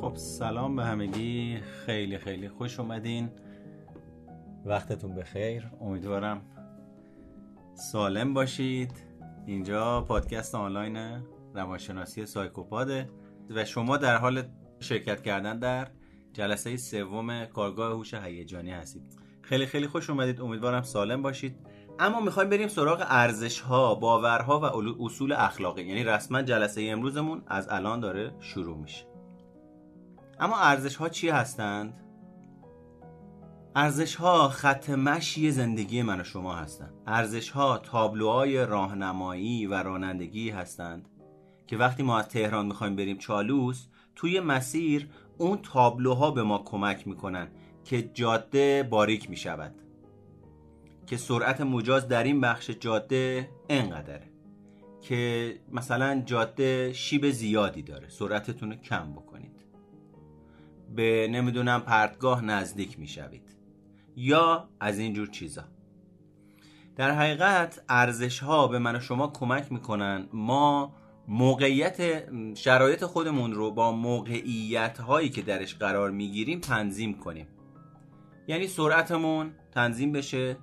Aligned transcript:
خب 0.00 0.16
سلام 0.16 0.76
به 0.76 0.84
همگی. 0.84 1.60
خیلی 1.60 2.18
خیلی 2.18 2.48
خوش 2.48 2.80
اومدین. 2.80 3.30
وقتتون 4.64 5.14
بخیر. 5.14 5.70
امیدوارم 5.80 6.42
سالم 7.74 8.34
باشید. 8.34 8.92
اینجا 9.46 10.00
پادکست 10.00 10.54
آنلاین 10.54 10.96
روانشناسی 11.54 12.26
سایکوپاده 12.26 13.08
و 13.50 13.64
شما 13.64 13.96
در 13.96 14.16
حال 14.16 14.42
شرکت 14.80 15.22
کردن 15.22 15.58
در 15.58 15.88
جلسه 16.32 16.76
سوم 16.76 17.44
کارگاه 17.44 17.92
هوش 17.92 18.14
هیجانی 18.14 18.70
هستید. 18.70 19.29
خیلی 19.50 19.66
خیلی 19.66 19.86
خوش 19.86 20.10
اومدید. 20.10 20.40
امیدوارم 20.40 20.82
سالم 20.82 21.22
باشید. 21.22 21.56
اما 21.98 22.20
می‌خوایم 22.20 22.50
بریم 22.50 22.68
سراغ 22.68 23.04
ارزش 23.08 23.60
ها 23.60 23.94
باورها 23.94 24.60
و 24.60 24.64
اصول 25.04 25.32
اخلاقی. 25.32 25.82
یعنی 25.82 26.04
رسما 26.04 26.42
جلسه 26.42 26.82
امروزمون 26.82 27.42
از 27.46 27.68
الان 27.68 28.00
داره 28.00 28.34
شروع 28.40 28.76
میشه. 28.76 29.04
اما 30.40 30.58
ارزش 30.58 30.96
ها 30.96 31.08
چی 31.08 31.28
هستند؟ 31.28 32.00
ارزش 33.76 34.14
ها 34.14 34.48
خط 34.48 34.90
مشی 34.90 35.50
زندگی 35.50 36.02
من 36.02 36.20
و 36.20 36.24
شما 36.24 36.54
هستند. 36.54 36.94
ارزش 37.06 37.50
ها 37.50 37.78
تابلوهای 37.78 38.66
راهنمایی 38.66 39.66
و 39.66 39.74
رانندگی 39.74 40.50
هستند 40.50 41.08
که 41.66 41.76
وقتی 41.76 42.02
ما 42.02 42.18
از 42.18 42.28
تهران 42.28 42.66
می‌خوایم 42.66 42.96
بریم 42.96 43.18
چالوس 43.18 43.86
توی 44.16 44.40
مسیر 44.40 45.08
اون 45.38 45.58
تابلوها 45.62 46.30
به 46.30 46.42
ما 46.42 46.58
کمک 46.58 47.08
می‌کنن. 47.08 47.48
که 47.84 48.02
جاده 48.02 48.82
باریک 48.90 49.30
می‌شود. 49.30 49.74
که 51.06 51.16
سرعت 51.16 51.60
مجاز 51.60 52.08
در 52.08 52.24
این 52.24 52.40
بخش 52.40 52.70
جاده 52.70 53.48
انقدره 53.68 54.30
که 55.00 55.54
مثلا 55.72 56.22
جاده 56.26 56.92
شیب 56.92 57.30
زیادی 57.30 57.82
داره. 57.82 58.08
سرعتتون 58.08 58.70
رو 58.70 58.76
کم 58.76 59.12
بکنید. 59.12 59.64
به 60.96 61.28
نمی‌دونم 61.30 61.80
پرتگاه 61.80 62.44
نزدیک 62.44 62.98
می‌شوید. 62.98 63.56
یا 64.16 64.68
از 64.80 64.98
اینجور 64.98 65.28
چیزا. 65.28 65.64
در 66.96 67.10
حقیقت 67.10 67.82
ارزش 67.88 68.40
ها 68.40 68.68
به 68.68 68.78
من 68.78 68.96
و 68.96 69.00
شما 69.00 69.26
کمک 69.28 69.72
می‌کنن 69.72 70.28
ما 70.32 70.94
موقعیت 71.28 72.24
شرایط 72.54 73.04
خودمون 73.04 73.52
رو 73.52 73.70
با 73.70 73.92
موقعیت 73.92 74.98
هایی 74.98 75.28
که 75.28 75.42
درش 75.42 75.74
قرار 75.74 76.10
می‌گیریم 76.10 76.60
تنظیم 76.60 77.14
کنیم. 77.14 77.46
یعنی 78.50 78.66
سرعتمون 78.66 79.54
تنظیم 79.72 80.12
بشه 80.12 80.56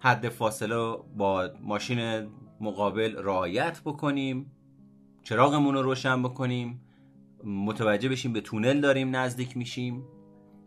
حد 0.00 0.28
فاصله 0.28 0.96
با 1.16 1.50
ماشین 1.60 2.28
مقابل 2.60 3.16
رعایت 3.16 3.80
بکنیم 3.84 4.52
چراغمون 5.22 5.74
رو 5.74 5.82
روشن 5.82 6.22
بکنیم 6.22 6.80
متوجه 7.44 8.08
بشیم 8.08 8.32
به 8.32 8.40
تونل 8.40 8.80
داریم 8.80 9.16
نزدیک 9.16 9.56
میشیم 9.56 10.04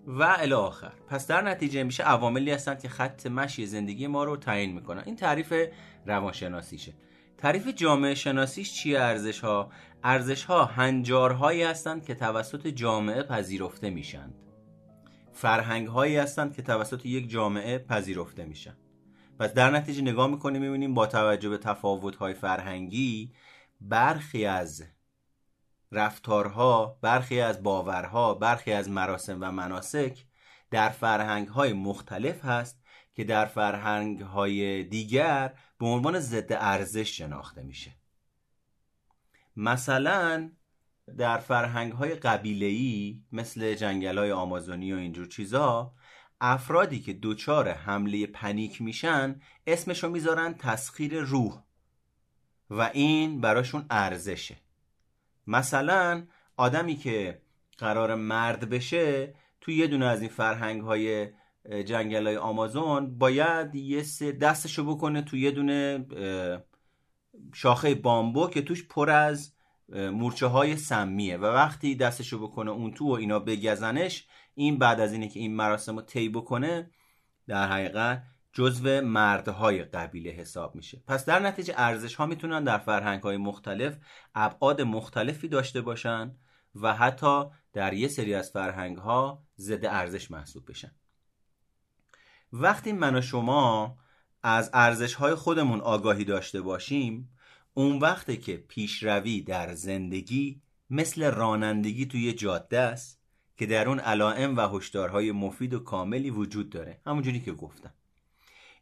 و 0.08 0.36
الی 0.40 0.54
آخر. 0.54 0.92
پس 1.08 1.28
در 1.28 1.42
نتیجه 1.42 1.84
میشه 1.84 2.04
عواملی 2.04 2.52
هستند 2.52 2.80
که 2.80 2.90
خط 2.90 3.28
مشی 3.28 3.66
زندگی 3.66 4.08
ما 4.08 4.24
رو 4.24 4.38
تعیین 4.38 4.74
می‌کنن. 4.74 5.04
این 5.06 5.16
تعریف 5.16 5.54
روانشناسیشه. 6.06 6.94
تعریف 7.38 7.68
جامعه 7.68 8.16
شناسیش 8.16 8.74
چیه؟ 8.74 9.00
ارزش 9.00 9.40
ها 9.40 9.72
ارزش 10.04 10.44
ها 10.44 10.66
هنجارهایی 10.66 11.64
هستند 11.64 12.06
که 12.06 12.16
توسط 12.16 12.68
جامعه 12.68 13.24
پذیرفته 13.24 13.90
میشند 13.90 14.49
فرهنگ 15.40 15.88
هایی 15.88 16.18
هستند 16.18 16.56
که 16.56 16.62
توسط 16.62 17.06
یک 17.06 17.30
جامعه 17.30 17.78
پذیرفته 17.78 18.46
میشن. 18.46 18.78
پس 19.40 19.54
در 19.54 19.72
نتیجه 19.72 20.02
نگاه 20.02 20.28
می‌کنیم 20.28 20.62
می‌بینیم 20.62 20.94
با 20.94 21.08
توجه 21.08 21.50
به 21.50 21.58
تفاوت 21.58 22.16
های 22.16 22.34
فرهنگی 22.34 23.34
برخی 23.82 24.46
از 24.46 24.84
رفتارها 25.92 27.00
برخی 27.02 27.42
از 27.42 27.64
باورها 27.64 28.34
برخی 28.34 28.72
از 28.72 28.90
مراسم 28.90 29.38
و 29.42 29.52
مناسک 29.52 30.26
در 30.72 30.90
فرهنگ 30.90 31.48
های 31.48 31.74
مختلف 31.74 32.46
هست 32.46 32.82
که 33.14 33.24
در 33.24 33.46
فرهنگ 33.46 34.22
های 34.22 34.84
دیگر 34.84 35.54
به 35.78 35.86
عنوان 35.86 36.20
ضد 36.20 36.54
ارزش 36.54 37.18
شناخته 37.18 37.64
میشه. 37.64 37.92
مثلا 39.56 40.52
در 41.18 41.38
فرهنگ 41.38 41.92
های 41.92 42.16
قبیله 42.16 43.16
مثل 43.32 43.74
جنگل 43.74 44.18
های 44.18 44.32
آمازونی 44.32 44.94
و 44.94 44.98
اینجور 44.98 45.28
چیزا 45.28 45.94
افرادی 46.42 47.00
که 47.00 47.20
دچار 47.22 47.70
حمله 47.70 48.28
پنیک 48.28 48.82
میشن 48.82 49.42
اسمشو 49.68 50.10
می‌ذارن 50.10 50.54
تسخیر 50.54 51.20
روح. 51.20 51.62
و 52.70 52.82
این 52.94 53.42
براشون 53.42 53.86
ارزشه. 53.90 54.58
مثلا 55.48 56.28
آدمی 56.58 56.96
که 56.96 57.42
قرار 57.78 58.16
مرد 58.16 58.70
بشه 58.70 59.36
توی 59.62 59.76
یه 59.76 59.88
دونه 59.88 60.06
از 60.06 60.22
این 60.22 60.30
فرهنگ 60.30 60.82
های 60.82 61.28
جنگل 61.86 62.28
های 62.28 62.38
آمازون 62.38 63.18
باید 63.18 63.76
یه 63.76 64.04
سه 64.04 64.32
دستشو 64.32 64.86
بکنه 64.96 65.22
توی 65.22 65.42
یه 65.42 65.52
دونه 65.52 66.06
شاخه 67.54 67.96
بامبو 67.96 68.48
که 68.48 68.62
توش 68.62 68.88
پر 68.88 69.10
از 69.10 69.54
مورچه 69.94 70.48
های 70.48 70.78
سمیه. 70.78 71.38
و 71.38 71.46
وقتی 71.46 71.96
دستشو 71.96 72.48
بکنه 72.48 72.72
اون 72.72 72.94
تو 72.94 73.08
و 73.08 73.12
اینا 73.12 73.40
بگزنش 73.40 74.28
این 74.56 74.78
بعد 74.78 75.00
از 75.00 75.14
اینه 75.14 75.28
که 75.28 75.40
این 75.40 75.56
مراسم 75.56 75.96
رو 75.96 76.02
طی 76.02 76.30
بکنه 76.30 76.92
در 77.48 77.68
حقیقت 77.68 78.24
جزو 78.54 79.02
مردهای 79.02 79.84
قبیله 79.84 80.30
حساب 80.30 80.76
میشه. 80.76 81.04
پس 81.08 81.26
در 81.26 81.40
نتیجه 81.40 81.74
ارزش 81.78 82.16
ها 82.16 82.26
می‌تونن 82.26 82.64
در 82.64 82.78
فرهنگ 82.78 83.24
های 83.24 83.38
مختلف 83.38 83.98
ابعاد 84.36 84.82
مختلفی 84.82 85.48
داشته 85.48 85.82
باشن 85.82 86.36
و 86.76 86.94
حتی 86.94 87.44
در 87.74 87.94
یه 87.94 88.08
سری 88.08 88.34
از 88.34 88.52
فرهنگ 88.52 88.98
ها 88.98 89.44
ضد 89.58 89.86
ارزش 89.86 90.32
محسوب 90.32 90.70
بشن. 90.70 90.92
وقتی 92.54 92.92
من 92.92 93.16
و 93.16 93.22
شما 93.22 93.98
از 94.44 94.70
ارزش 94.74 95.14
های 95.14 95.36
خودمون 95.36 95.82
آگاهی 95.82 96.26
داشته 96.26 96.62
باشیم 96.62 97.30
اون 97.80 98.00
وقته 98.00 98.38
که 98.38 98.58
پیشروی 98.58 99.42
در 99.42 99.74
زندگی 99.74 100.62
مثل 100.90 101.32
رانندگی 101.32 102.06
توی 102.06 102.34
جاده 102.34 102.80
است 102.80 103.22
که 103.58 103.66
در 103.66 103.88
اون 103.88 104.00
علائم 104.00 104.58
و 104.58 104.62
هشدارهای 104.62 105.32
مفید 105.32 105.74
و 105.74 105.80
کاملی 105.80 106.30
وجود 106.30 106.70
داره. 106.70 107.02
همونجوری 107.06 107.40
که 107.40 107.52
گفتم. 107.52 107.94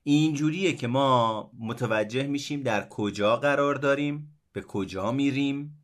اینجوریه 0.04 0.74
که 0.74 0.88
ما 0.88 1.52
متوجه 1.60 2.28
میشیم 2.28 2.62
در 2.62 2.88
کجا 2.90 3.38
قرار 3.38 3.76
داریم 3.76 4.40
به 4.54 4.62
کجا 4.62 5.12
میریم 5.12 5.84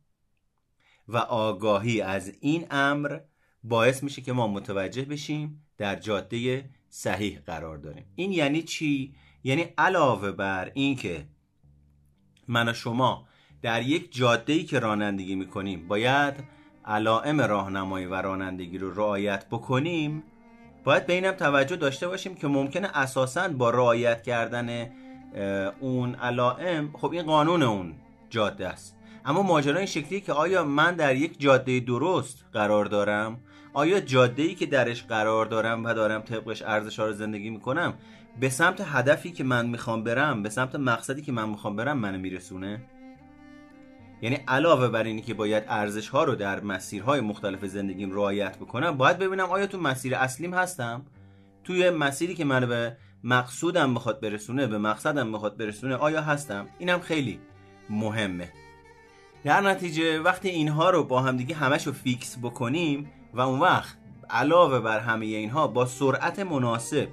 و 1.08 1.16
آگاهی 1.16 2.00
از 2.00 2.32
این 2.40 2.66
امر 2.70 3.20
باعث 3.64 4.02
میشه 4.02 4.22
که 4.22 4.32
ما 4.32 4.48
متوجه 4.48 5.04
بشیم 5.04 5.66
در 5.78 5.96
جاده 5.96 6.70
صحیح 6.88 7.38
قرار 7.38 7.78
داریم. 7.78 8.04
این 8.14 8.32
یعنی 8.32 8.62
چی؟ 8.62 9.14
یعنی 9.44 9.62
علاوه 9.78 10.32
بر 10.32 10.70
اینکه 10.74 11.33
من 12.48 12.68
و 12.68 12.72
شما 12.72 13.26
در 13.62 13.82
یک 13.82 14.16
جاده 14.16 14.52
ای 14.52 14.64
که 14.64 14.78
رانندگی 14.78 15.34
می‌کنیم 15.34 15.88
باید 15.88 16.34
علائم 16.84 17.40
راهنمایی 17.40 18.06
و 18.06 18.14
رانندگی 18.14 18.78
رو 18.78 18.94
رعایت 18.94 19.46
بکنیم. 19.50 20.22
باید 20.84 21.06
به 21.06 21.12
اینم 21.12 21.32
توجه 21.32 21.76
داشته 21.76 22.08
باشیم 22.08 22.34
که 22.34 22.48
ممکنه 22.48 22.88
اساسا 22.94 23.48
با 23.48 23.70
رعایت 23.70 24.22
کردن 24.22 24.90
اون 25.80 26.14
علائم 26.14 26.90
خب 26.92 27.12
این 27.12 27.22
قانون 27.22 27.62
اون 27.62 27.94
جاده 28.30 28.68
است. 28.68 28.96
اما 29.24 29.42
ماجرا 29.42 29.76
این 29.76 29.86
شکلیه 29.86 30.20
که 30.20 30.32
آیا 30.32 30.64
من 30.64 30.94
در 30.94 31.16
یک 31.16 31.40
جاده 31.40 31.80
درست 31.80 32.44
قرار 32.52 32.84
دارم؟ 32.84 33.40
آیا 33.72 34.00
جاده 34.00 34.42
ای 34.42 34.54
که 34.54 34.66
درش 34.66 35.02
قرار 35.02 35.46
دارم 35.46 35.84
و 35.84 35.94
دارم 35.94 36.20
طبقش 36.20 36.62
ارزش 36.62 36.98
رو 36.98 37.12
زندگی 37.12 37.50
می‌کنم 37.50 37.94
به 38.40 38.48
سمت 38.48 38.80
هدفی 38.80 39.32
که 39.32 39.44
من 39.44 39.66
می‌خوام 39.66 40.04
برم 40.04 40.42
به 40.42 40.48
سمت 40.48 40.74
مقصدی 40.74 41.22
که 41.22 41.32
من 41.32 41.48
می‌خوام 41.48 41.76
برم 41.76 41.98
منو 41.98 42.18
میرسونه؟ 42.18 42.82
یعنی 44.22 44.36
علاوه 44.48 44.88
بر 44.88 45.02
اینی 45.02 45.22
که 45.22 45.34
باید 45.34 45.64
ارزش 45.68 46.08
ها 46.08 46.24
رو 46.24 46.34
در 46.34 46.60
مسیرهای 46.60 47.20
مختلف 47.20 47.64
زندگیم 47.64 48.12
رعایت 48.12 48.58
بکنم 48.58 48.96
باید 48.96 49.18
ببینم 49.18 49.50
آیا 49.50 49.66
تو 49.66 49.80
مسیر 49.80 50.14
اصلیم 50.14 50.54
هستم؟ 50.54 51.06
توی 51.64 51.90
مسیری 51.90 52.34
که 52.34 52.44
منو 52.44 52.66
به 52.66 52.96
مقصودم 53.24 53.94
بخواد 53.94 54.20
برسونه 54.20 54.66
به 54.66 54.78
مقصدم 54.78 55.32
بخواد 55.32 55.56
برسونه 55.56 55.96
آیا 55.96 56.22
هستم؟ 56.22 56.66
اینم 56.78 57.00
خیلی 57.00 57.40
مهمه. 57.90 58.52
در 59.44 59.60
نتیجه 59.60 60.20
وقتی 60.20 60.48
اینها 60.48 60.90
رو 60.90 61.04
با 61.04 61.20
همدیگه 61.20 61.54
همش 61.54 61.86
رو 61.86 61.92
فیکس 61.92 62.38
بکنیم 62.42 63.10
و 63.34 63.40
اون 63.40 63.60
وقت 63.60 63.96
علاوه 64.30 64.80
بر 64.80 64.98
همه 64.98 65.26
اینها 65.26 65.66
با 65.66 65.86
سرعت 65.86 66.38
مناسب 66.38 67.08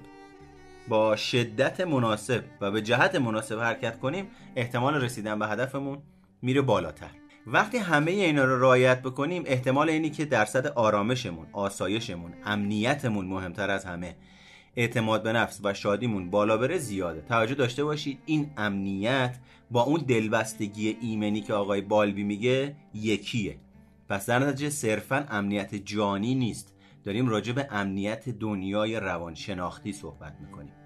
با 0.91 1.15
شدت 1.15 1.81
مناسب 1.81 2.43
و 2.61 2.71
به 2.71 2.81
جهت 2.81 3.15
مناسب 3.15 3.59
حرکت 3.59 3.99
کنیم 3.99 4.27
احتمال 4.55 4.95
رسیدن 4.95 5.39
به 5.39 5.47
هدفمون 5.47 5.97
میره 6.41 6.61
بالاتر. 6.61 7.09
وقتی 7.47 7.77
همه 7.77 8.11
اینا 8.11 8.45
رو 8.45 8.59
رعایت 8.59 9.01
بکنیم 9.01 9.43
احتمال 9.45 9.89
اینی 9.89 10.09
که 10.09 10.25
درصد 10.25 10.67
آرامشمون 10.67 11.47
آسایشمون 11.53 12.33
امنیتمون 12.45 13.25
مهمتر 13.25 13.69
از 13.71 13.85
همه 13.85 14.15
اعتماد 14.75 15.23
به 15.23 15.33
نفس 15.33 15.59
و 15.63 15.73
شادیمون 15.73 16.29
بالا 16.29 16.57
بره 16.57 16.77
زیاده. 16.77 17.21
توجه 17.21 17.55
داشته 17.55 17.83
باشید 17.83 18.19
این 18.25 18.51
امنیت 18.57 19.37
با 19.71 19.81
اون 19.81 20.01
دلبستگی 20.07 20.97
ایمنی 21.01 21.41
که 21.41 21.53
آقای 21.53 21.81
بالبی 21.81 22.23
میگه 22.23 22.75
یکیه. 22.93 23.57
پس 24.09 24.25
در 24.25 24.39
نتیجه 24.39 24.69
صرفا 24.69 25.25
امنیت 25.29 25.75
جانی 25.75 26.35
نیست. 26.35 26.75
داریم 27.03 27.27
راجع 27.29 27.53
به 27.53 27.67
امنیت 27.71 28.29
دنیای 28.29 28.99
روانشناختی 28.99 29.93
صحبت 29.93 30.37
می‌کنیم. 30.41 30.80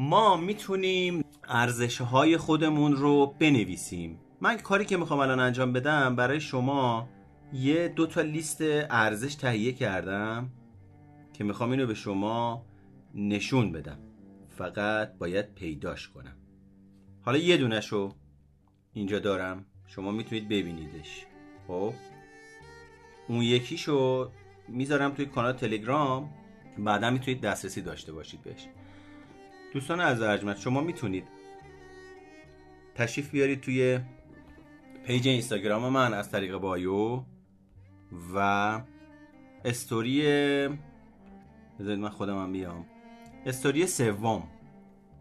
ما 0.00 0.36
می‌تونیم 0.36 1.24
ارزش 1.48 2.00
های 2.00 2.36
خودمون 2.36 2.96
رو 2.96 3.34
بنویسیم. 3.38 4.20
من 4.40 4.56
کاری 4.56 4.84
که 4.84 4.96
می‌خوام 4.96 5.20
الان 5.20 5.40
انجام 5.40 5.72
بدم 5.72 6.16
برای 6.16 6.40
شما 6.40 7.08
یه 7.52 7.88
دو 7.88 8.06
تا 8.06 8.20
لیست 8.20 8.58
ارزش 8.90 9.34
تهیه 9.34 9.72
کردم 9.72 10.50
که 11.32 11.44
می‌خوام 11.44 11.70
اینو 11.70 11.86
به 11.86 11.94
شما 11.94 12.66
نشون 13.14 13.72
بدم. 13.72 13.98
فقط 14.48 15.18
باید 15.18 15.54
پیداش 15.54 16.08
کنم. 16.08 16.36
حالا 17.22 17.38
یه 17.38 17.56
دونشو 17.56 18.12
اینجا 18.92 19.18
دارم. 19.18 19.66
شما 19.86 20.10
می‌تونید 20.12 20.48
ببینیدش. 20.48 21.26
خب؟ 21.68 21.92
اون 23.28 23.42
یکیشو 23.42 24.30
می‌ذارم 24.68 25.10
توی 25.10 25.26
کانال 25.26 25.52
تلگرام. 25.52 26.30
بعدا 26.78 27.10
می‌تونید 27.10 27.40
دسترسی 27.40 27.82
داشته 27.82 28.12
باشید 28.12 28.42
بهش. 28.42 28.68
دوستان 29.74 30.00
از 30.00 30.22
ارجمت 30.22 30.60
شما 30.60 30.80
می‌تونید 30.80 31.24
تشریف 32.94 33.30
بیارید 33.30 33.60
توی 33.60 34.00
page 35.06 35.28
اینستاگرام 35.28 35.88
من 35.92 36.14
از 36.14 36.30
طریق 36.30 36.56
bio 36.56 37.22
و 38.34 38.80
استوری 39.64 40.22
بذارید 41.78 41.98
من 41.98 42.08
خودم 42.08 42.42
هم 42.42 42.52
بیام. 42.52 42.86
استوری 43.46 43.86
سوم. 43.86 44.48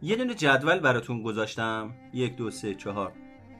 یه 0.01 0.15
دونه 0.15 0.33
جدول 0.33 0.79
براتون 0.79 1.23
گذاشتم. 1.23 1.95
یک 2.13 2.35
دو 2.35 2.51
سه 2.51 2.75
چهار 2.75 3.13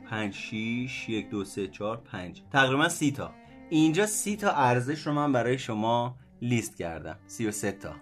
پنج 0.10 0.34
شیش. 0.34 1.10
یک 1.10 1.30
دو 1.30 1.44
سه 1.44 1.68
چهار 1.68 1.98
پنج. 1.98 2.42
تقریبا 2.52 2.90
سی 2.90 3.12
تا. 3.12 3.34
اینجا 3.70 4.06
سی 4.06 4.36
تا 4.36 4.52
ارزش 4.52 5.08
رو 5.08 5.14
من 5.14 5.32
برای 5.32 5.58
شما 5.58 6.16
لیست 6.42 6.78
کردم. 6.78 7.20
سی 7.28 7.48
و 7.48 7.52
سه 7.52 7.72
تا. 7.72 7.96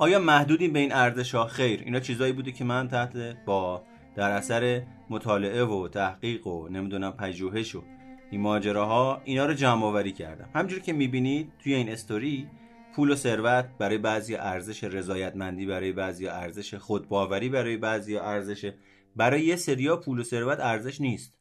آیا 0.00 0.18
محدودی 0.18 0.68
به 0.68 0.78
این 0.78 0.92
ارزش 0.92 1.34
ها؟ 1.34 1.46
خیر 1.46 1.82
اینا 1.84 2.00
چیزایی 2.00 2.32
بوده 2.32 2.52
که 2.52 2.64
من 2.64 2.88
تحت 2.88 3.16
با 3.44 3.82
در 4.16 4.30
اثر 4.30 4.82
مطالعه 5.10 5.64
و 5.64 5.88
تحقیق 5.88 6.46
و 6.46 6.68
نمی‌دونم 6.68 7.12
پژوهش 7.12 7.74
و 7.74 7.82
این 8.30 8.40
ماجراها 8.40 9.22
اینا 9.24 9.46
رو 9.46 9.54
جمع 9.54 9.84
آوری 9.84 10.12
کردم. 10.12 10.50
همجور 10.54 10.80
که 10.80 10.92
می‌بینید 10.92 11.52
توی 11.58 11.74
این 11.74 11.88
استوری 11.88 12.48
پول 12.94 13.10
و 13.10 13.14
ثروت 13.14 13.68
برای 13.78 13.98
بعضی 13.98 14.34
ارزش 14.34 14.84
رضایتمندی 14.84 15.66
برای 15.66 15.92
بعضی 15.92 16.28
ارزش 16.28 16.74
خودباوری 16.74 17.48
برای 17.48 17.76
بعضی 17.76 18.16
ارزش 18.16 18.72
برای 19.16 19.42
یه 19.42 19.56
سریا 19.56 19.96
پول 19.96 20.18
و 20.18 20.22
ثروت 20.22 20.60
ارزش 20.60 21.00
نیست. 21.00 21.38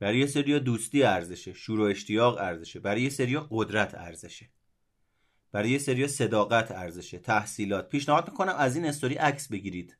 برای 0.00 0.18
یه 0.18 0.26
سریا 0.26 0.58
دوستی 0.58 1.02
ارزشه 1.02 1.52
شور 1.52 1.80
و 1.80 1.82
اشتیاق 1.82 2.38
ارزشه 2.38 2.80
برای 2.80 3.02
یه 3.02 3.10
سریا 3.10 3.48
قدرت 3.50 3.94
ارزشه. 3.94 4.46
برای 5.52 5.70
یه 5.70 5.78
سریا 5.78 6.08
صداقت 6.08 6.70
ارزشه 6.70 7.18
تحصیلات. 7.18 7.88
پیشنهاد 7.88 8.30
می‌کنم 8.30 8.54
از 8.58 8.76
این 8.76 8.84
استوری 8.84 9.14
عکس 9.14 9.48
بگیرید. 9.48 9.96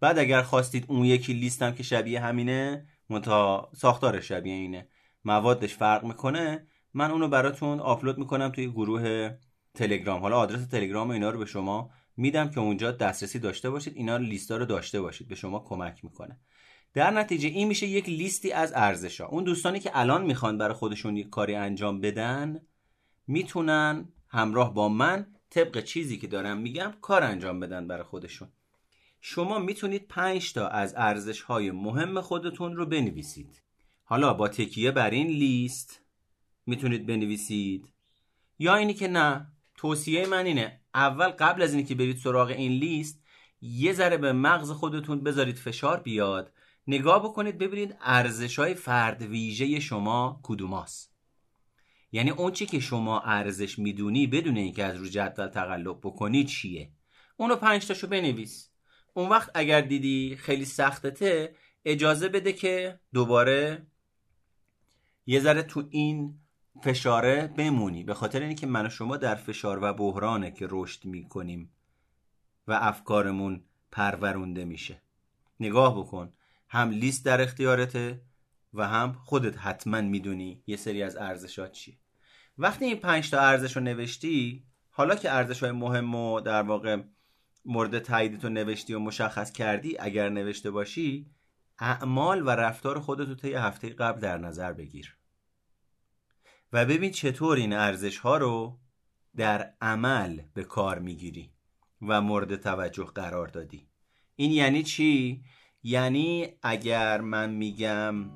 بعد 0.00 0.18
اگر 0.18 0.42
خواستید 0.42 0.84
اون 0.88 1.04
یکی 1.04 1.32
لیستم 1.32 1.74
که 1.74 1.82
شبیه 1.82 2.20
همینه 2.20 2.86
متا 3.10 3.70
ساختار 3.76 4.20
شبیه 4.20 4.54
اینه. 4.54 4.88
موادش 5.24 5.74
فرق 5.74 6.04
می‌کنه. 6.04 6.66
من 6.94 7.10
اونو 7.10 7.28
براتون 7.28 7.80
آپلود 7.80 8.18
می‌کنم 8.18 8.48
توی 8.48 8.66
گروه 8.70 9.30
تلگرام. 9.74 10.20
حالا 10.20 10.38
آدرس 10.38 10.66
تلگرام 10.66 11.10
اینا 11.10 11.30
رو 11.30 11.38
به 11.38 11.46
شما 11.46 11.90
میدم 12.16 12.50
که 12.50 12.60
اونجا 12.60 12.92
دسترسی 12.92 13.38
داشته 13.38 13.70
باشید 13.70 13.96
اینا 13.96 14.16
لیستا 14.16 14.56
رو 14.56 14.64
داشته 14.64 15.00
باشید. 15.00 15.28
به 15.28 15.34
شما 15.34 15.58
کمک 15.58 16.04
می‌کنه. 16.04 16.40
در 16.94 17.10
نتیجه 17.10 17.48
این 17.48 17.68
میشه 17.68 17.86
یک 17.86 18.08
لیستی 18.08 18.52
از 18.52 18.72
ارزش 18.76 19.20
ها 19.20 19.26
اون 19.26 19.44
دوستانی 19.44 19.80
که 19.80 19.90
الان 19.94 20.24
می‌خوان 20.24 20.58
برای 20.58 20.74
خودشون 20.74 21.16
یک 21.16 21.30
کاری 21.30 21.54
انجام 21.54 22.00
بدن 22.00 22.60
می‌تونن 23.26 24.08
همراه 24.28 24.74
با 24.74 24.88
من 24.88 25.26
طبق 25.50 25.84
چیزی 25.84 26.18
که 26.18 26.26
دارم 26.26 26.58
میگم 26.58 26.92
کار 27.00 27.22
انجام 27.22 27.60
بدن 27.60 27.88
برای 27.88 28.02
خودشون. 28.02 28.48
شما 29.20 29.58
می‌تونید 29.58 30.08
5 30.08 30.52
تا 30.52 30.68
از 30.68 30.94
ارزش 30.96 31.40
های 31.40 31.70
مهم 31.70 32.20
خودتون 32.20 32.76
رو 32.76 32.86
بنویسید. 32.86 33.62
حالا 34.04 34.34
با 34.34 34.48
تکیه 34.48 34.90
بر 34.90 35.10
این 35.10 35.26
لیست 35.26 36.00
می‌تونید 36.66 37.06
بنویسید. 37.06 37.92
یا 38.58 38.76
اینی 38.76 38.94
که 38.94 39.08
نه 39.08 39.46
توصیه 39.76 40.26
من 40.26 40.46
اینه 40.46 40.80
اول 40.94 41.28
قبل 41.28 41.62
از 41.62 41.74
اینکه 41.74 41.94
برید 41.94 42.16
سراغ 42.16 42.48
این 42.48 42.72
لیست 42.72 43.22
یه 43.60 43.92
ذره 43.92 44.16
به 44.16 44.32
مغز 44.32 44.70
خودتون 44.70 45.20
بذارید 45.20 45.56
فشار 45.56 46.00
بیاد. 46.00 46.52
نگاه 46.86 47.22
بکنید 47.24 47.58
ببینید 47.58 47.96
ارزش 48.00 48.58
های 48.58 48.74
فرد 48.74 49.22
ویژه 49.22 49.80
شما 49.80 50.40
کدوماست 50.42 51.15
یعنی 52.16 52.30
اون 52.30 52.52
چی 52.52 52.66
که 52.66 52.80
شما 52.80 53.20
ارزش 53.20 53.78
می‌دونی 53.78 54.26
بدون 54.26 54.56
اینکه 54.56 54.84
از 54.84 54.96
رو 54.96 55.06
جدول 55.06 55.48
تقلب 55.48 55.98
بکنی 56.02 56.44
چیه؟ 56.44 56.90
اونو 57.36 57.56
پنج 57.56 57.86
تاشو 57.86 58.06
بنویس. 58.06 58.70
اون 59.14 59.28
وقت 59.28 59.50
اگر 59.54 59.80
دیدی 59.80 60.36
خیلی 60.36 60.64
سختته 60.64 61.54
اجازه 61.84 62.28
بده 62.28 62.52
که 62.52 63.00
دوباره 63.14 63.86
یه 65.26 65.40
ذره 65.40 65.62
تو 65.62 65.88
این 65.90 66.38
فشاره 66.82 67.46
بمونی. 67.46 68.04
به 68.04 68.14
خاطر 68.14 68.40
اینکه 68.40 68.66
من 68.66 68.86
و 68.86 68.88
شما 68.88 69.16
در 69.16 69.34
فشار 69.34 69.78
و 69.82 69.92
بحرانه 69.92 70.50
که 70.50 70.66
رشد 70.70 71.04
می‌کنیم 71.04 71.72
و 72.66 72.72
افکارمون 72.72 73.64
پرورونده 73.90 74.64
میشه. 74.64 75.02
نگاه 75.60 75.98
بکن. 75.98 76.32
هم 76.68 76.90
لیست 76.90 77.24
در 77.24 77.40
اختیارته 77.40 78.22
و 78.74 78.88
هم 78.88 79.12
خودت 79.12 79.58
حتما 79.58 80.00
می‌دونی 80.00 80.62
یه 80.66 80.76
سری 80.76 81.02
از 81.02 81.16
ارزشات 81.16 81.72
چیه. 81.72 81.96
وقتی 82.58 82.84
این 82.84 82.96
پنج 82.96 83.30
تا 83.30 83.40
ارزش 83.40 83.76
رو 83.76 83.82
نوشتی 83.82 84.64
حالا 84.90 85.14
که 85.14 85.32
ارزش 85.32 85.62
های 85.62 85.72
مهم 85.72 86.14
و 86.14 86.40
در 86.40 86.62
واقع 86.62 87.02
مورد 87.64 87.98
تاییدتو 87.98 88.48
نوشتی 88.48 88.94
و 88.94 88.98
مشخص 88.98 89.52
کردی 89.52 89.98
اگر 89.98 90.28
نوشته 90.28 90.70
باشی 90.70 91.30
اعمال 91.78 92.42
و 92.46 92.50
رفتار 92.50 93.00
خودتو 93.00 93.34
طی 93.34 93.54
هفته 93.54 93.88
قبل 93.88 94.20
در 94.20 94.38
نظر 94.38 94.72
بگیر 94.72 95.16
و 96.72 96.84
ببین 96.84 97.10
چطور 97.10 97.56
این 97.56 97.72
ارزش 97.72 98.18
ها 98.18 98.36
رو 98.36 98.78
در 99.36 99.72
عمل 99.80 100.40
به 100.54 100.64
کار 100.64 100.98
می‌گیری 100.98 101.50
و 102.02 102.20
مورد 102.20 102.56
توجه 102.56 103.04
قرار 103.04 103.46
دادی 103.46 103.88
این 104.36 104.50
یعنی 104.50 104.82
چی؟ 104.82 105.44
یعنی 105.82 106.48
اگر 106.62 107.20
من 107.20 107.50
میگم 107.50 108.30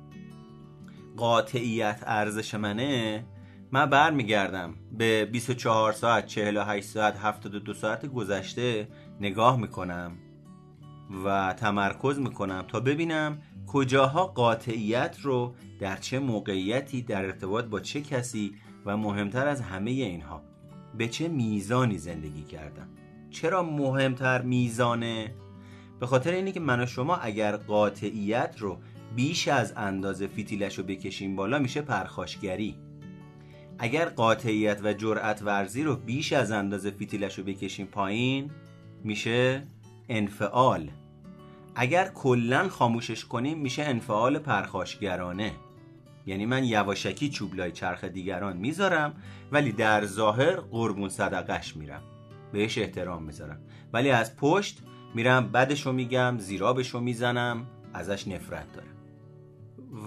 قاطعیت 1.17 2.03
ارزش 2.05 2.55
منه 2.55 3.25
من 3.73 3.85
برمیگردم 3.85 4.73
به 4.97 5.25
24 5.25 5.91
ساعت 5.91 6.25
48 6.25 6.87
ساعت 6.87 7.17
72 7.17 7.73
ساعت 7.73 8.05
گذشته 8.05 8.87
نگاه 9.21 9.59
می‌کنم 9.59 10.11
و 11.25 11.53
تمرکز 11.53 12.19
می‌کنم 12.19 12.65
تا 12.67 12.79
ببینم 12.79 13.41
کجاها 13.67 14.27
قاطعیت 14.27 15.17
رو 15.21 15.55
در 15.79 15.95
چه 15.97 16.19
موقعیتی 16.19 17.01
در 17.01 17.25
ارتباط 17.25 17.65
با 17.65 17.79
چه 17.79 18.01
کسی 18.01 18.55
و 18.85 18.97
مهمتر 18.97 19.47
از 19.47 19.61
همه 19.61 19.91
اینها 19.91 20.41
به 20.97 21.07
چه 21.07 21.27
میزانی 21.27 21.97
زندگی 21.97 22.43
کردم. 22.43 22.87
چرا 23.29 23.63
مهمتر 23.63 24.41
میزانه؟ 24.41 25.33
به 25.99 26.07
خاطر 26.07 26.31
اینه 26.31 26.51
که 26.51 26.59
من 26.59 26.83
و 26.83 26.85
شما 26.85 27.15
اگر 27.15 27.57
قاطعیت 27.57 28.55
رو 28.57 28.79
بیش 29.15 29.47
از 29.47 29.73
اندازه 29.77 30.27
فیتیلش 30.27 30.77
رو 30.77 30.83
بکشیم 30.83 31.35
بالا 31.35 31.59
میشه 31.59 31.81
پرخاشگری. 31.81 32.90
اگر 33.83 34.09
قاطعیت 34.09 34.79
و 34.83 34.93
جرأت 34.93 35.41
ورزی 35.41 35.83
رو 35.83 35.95
بیش 35.95 36.33
از 36.33 36.51
اندازه 36.51 36.91
فیتیلش 36.91 37.37
رو 37.37 37.43
بکشیم 37.43 37.85
پایین 37.85 38.51
میشه 39.03 39.63
انفعال. 40.09 40.91
اگر 41.75 42.07
کلا 42.07 42.69
خاموشش 42.69 43.25
کنیم 43.25 43.59
میشه 43.59 43.83
انفعال 43.83 44.39
پرخاشگرانه. 44.39 45.51
یعنی 46.25 46.45
من 46.45 46.63
یواشکی 46.63 47.29
چوبلای 47.29 47.71
چرخ 47.71 48.03
دیگران 48.03 48.57
می‌ذارم 48.57 49.13
ولی 49.51 49.71
در 49.71 50.05
ظاهر 50.05 50.55
قربون 50.55 51.09
صدقش 51.09 51.75
میرم. 51.75 52.01
بهش 52.51 52.77
احترام 52.77 53.23
می‌ذارم. 53.23 53.59
ولی 53.93 54.09
از 54.09 54.35
پشت 54.37 54.79
میرم 55.15 55.51
بدشو 55.51 55.91
میگم 55.91 56.37
زیرابشو 56.37 56.99
می‌زنم 56.99 57.67
ازش 57.93 58.27
نفرت 58.27 58.73
دارم. 58.73 59.00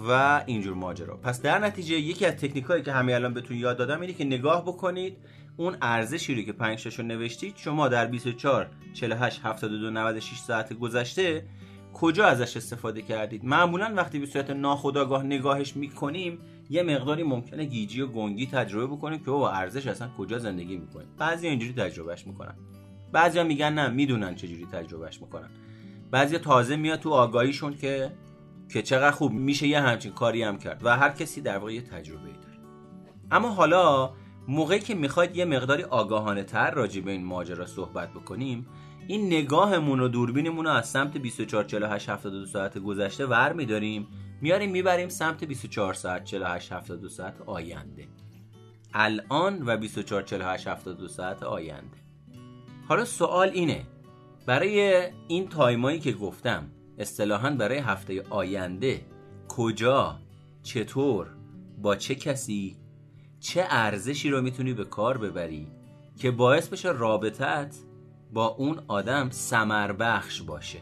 و 0.07 0.41
اینجور 0.45 0.73
ماجرا. 0.73 1.17
پس 1.17 1.41
در 1.41 1.59
نتیجه 1.59 1.95
یکی 1.95 2.25
از 2.25 2.33
تکنیکایی 2.33 2.83
که 2.83 2.91
همین 2.91 3.15
الان 3.15 3.33
بهتون 3.33 3.57
یاد 3.57 3.77
دادم 3.77 4.01
اینه 4.01 4.13
که 4.13 4.23
نگاه 4.23 4.61
بکنید. 4.61 5.17
اون 5.57 5.77
ارزشی 5.81 6.35
رو 6.35 6.41
که 6.41 6.53
5 6.53 6.87
رو 6.87 7.03
نوشتید 7.03 7.53
شما 7.57 7.87
در 7.87 8.05
24 8.05 8.69
48 8.93 9.41
72 9.43 9.89
96 9.89 10.37
ساعت 10.37 10.73
گذشته 10.73 11.45
کجا 11.93 12.25
ازش 12.25 12.57
استفاده 12.57 13.01
کردید؟ 13.01 13.45
معمولا 13.45 13.93
وقتی 13.97 14.19
به 14.19 14.25
صورت 14.25 14.49
ناخودآگاه 14.49 15.23
نگاهش 15.23 15.75
می‌کنیم 15.75 16.39
یه 16.69 16.83
مقداری 16.83 17.23
ممکنه 17.23 17.65
گیجی 17.65 18.01
و 18.01 18.07
گنگی 18.07 18.47
تجربه 18.47 18.87
بکنیم 18.87 19.19
که 19.19 19.31
با 19.31 19.51
ارزش 19.51 19.87
اصلا 19.87 20.09
کجا 20.17 20.39
زندگی 20.39 20.77
می‌کنیم 20.77 21.07
بعضی 21.17 21.47
اینجوری 21.47 21.73
تجربهش 21.73 22.27
می‌کنن. 22.27 22.55
بعضیا 23.11 23.43
میگن 23.43 23.73
نه 23.73 23.89
می‌دونن 23.89 24.35
چجوری 24.35 24.67
تجربهش 24.71 25.21
می‌کنن. 25.21 25.49
بعضیا 26.11 26.39
تازه 26.39 26.75
میاد 26.75 26.99
تو 26.99 27.09
آگاهیشون 27.09 27.77
که 27.77 28.11
که 28.69 28.81
چقدر 28.81 29.11
خوب 29.11 29.31
میشه 29.31 29.67
یه 29.67 29.79
همچین 29.79 30.11
کاری 30.11 30.43
هم 30.43 30.57
کرد 30.57 30.85
و 30.85 30.97
هر 30.97 31.09
کسی 31.09 31.41
در 31.41 31.57
واقع 31.57 31.73
یه 31.73 31.81
تجربه 31.81 32.21
داره. 32.21 32.59
اما 33.31 33.49
حالا 33.49 34.13
موقعی 34.47 34.79
که 34.79 34.95
می‌خواید 34.95 35.35
یه 35.35 35.45
مقداری 35.45 35.83
آگاهانه 35.83 36.43
تر 36.43 36.71
راجع 36.71 37.01
به 37.01 37.11
این 37.11 37.25
ماجرا 37.25 37.65
صحبت 37.65 38.13
بکنیم 38.13 38.67
این 39.07 39.27
نگاهمون 39.27 39.99
و 39.99 40.07
دوربینمون 40.07 40.65
رو 40.65 40.71
از 40.71 40.89
سمت 40.89 41.17
24 41.17 41.63
48 41.63 42.09
72 42.09 42.45
ساعت 42.45 42.77
گذشته 42.77 43.25
ور 43.25 43.53
میداریم 43.53 44.07
میاریم 44.41 44.71
می‌بریم 44.71 45.09
سمت 45.09 45.43
24 45.43 45.93
ساعت 45.93 46.23
48 46.23 46.71
72 46.71 47.09
ساعت 47.09 47.41
آینده. 47.45 48.07
الان 48.93 49.61
و 49.65 49.77
24 49.77 50.21
48 50.21 50.67
72 50.67 51.07
ساعت 51.07 51.43
آینده. 51.43 51.97
حالا 52.87 53.05
سوال 53.05 53.49
اینه 53.49 53.87
برای 54.45 55.03
این 55.27 55.49
تایمایی 55.49 55.99
که 55.99 56.11
گفتم 56.11 56.71
اصطلاحا 56.97 57.49
برای 57.49 57.77
هفته 57.77 58.23
آینده. 58.29 59.05
کجا؟ 59.47 60.19
چطور؟ 60.63 61.27
با 61.81 61.95
چه 61.95 62.15
کسی؟ 62.15 62.77
چه 63.39 63.65
ارزشی 63.69 64.29
رو 64.29 64.41
می‌تونی 64.41 64.73
به 64.73 64.85
کار 64.85 65.17
ببری 65.17 65.67
که 66.17 66.31
باعث 66.31 66.67
بشه 66.67 66.91
رابطت 66.91 67.75
با 68.33 68.47
اون 68.47 68.79
آدم 68.87 69.29
سمر 69.29 69.91
بخش 69.91 70.41
باشه؟ 70.41 70.79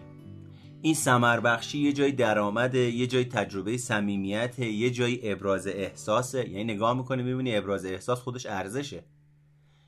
این 0.82 0.94
سمر 0.94 1.40
بخشی 1.40 1.78
یه 1.80 1.94
جای 1.94 2.12
درآمده 2.12 2.80
یه 2.80 3.08
جای 3.08 3.26
تجربه 3.26 3.78
صمیمیت 3.78 4.60
یه 4.60 4.90
جای 4.90 5.32
ابراز 5.32 5.68
احساسه. 5.68 6.50
یعنی 6.50 6.74
نگاه 6.74 6.98
می‌کنی 6.98 7.24
می‌بینی 7.24 7.56
ابراز 7.56 7.86
احساس 7.86 8.20
خودش 8.20 8.46
ارزشه. 8.46 9.04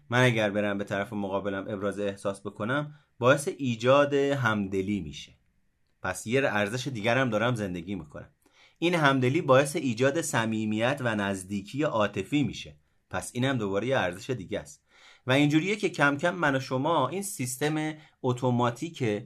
من 0.09 0.23
اگر 0.23 0.49
برم 0.49 0.77
به 0.77 0.83
طرف 0.83 1.13
مقابلم 1.13 1.65
ابراز 1.67 1.99
احساس 1.99 2.41
بکنم 2.41 2.93
باعث 3.19 3.49
ایجاد 3.57 4.13
همدلی 4.13 5.01
میشه. 5.01 5.34
پس 6.05 6.27
یه 6.27 6.41
ارزش 6.45 6.87
دیگر 6.87 7.17
هم 7.17 7.29
دارم 7.29 7.55
زندگی 7.55 7.95
می‌کنم. 7.95 8.29
این 8.79 8.95
همدلی 8.95 9.41
باعث 9.41 9.75
ایجاد 9.75 10.21
صمیمیت 10.21 10.97
و 11.01 11.15
نزدیکی 11.15 11.83
عاطفی 11.83 12.43
میشه. 12.43 12.75
پس 13.09 13.31
اینم 13.33 13.57
دوباره 13.57 13.87
یه 13.87 13.97
ارزش 13.97 14.29
دیگه 14.29 14.59
است. 14.59 14.83
و 15.27 15.31
اینجوریه 15.31 15.75
که 15.75 15.89
کم 15.89 16.17
کم 16.17 16.35
من 16.35 16.55
و 16.55 16.59
شما 16.59 17.07
این 17.07 17.21
سیستم 17.21 17.93
اتوماتیک 18.21 19.23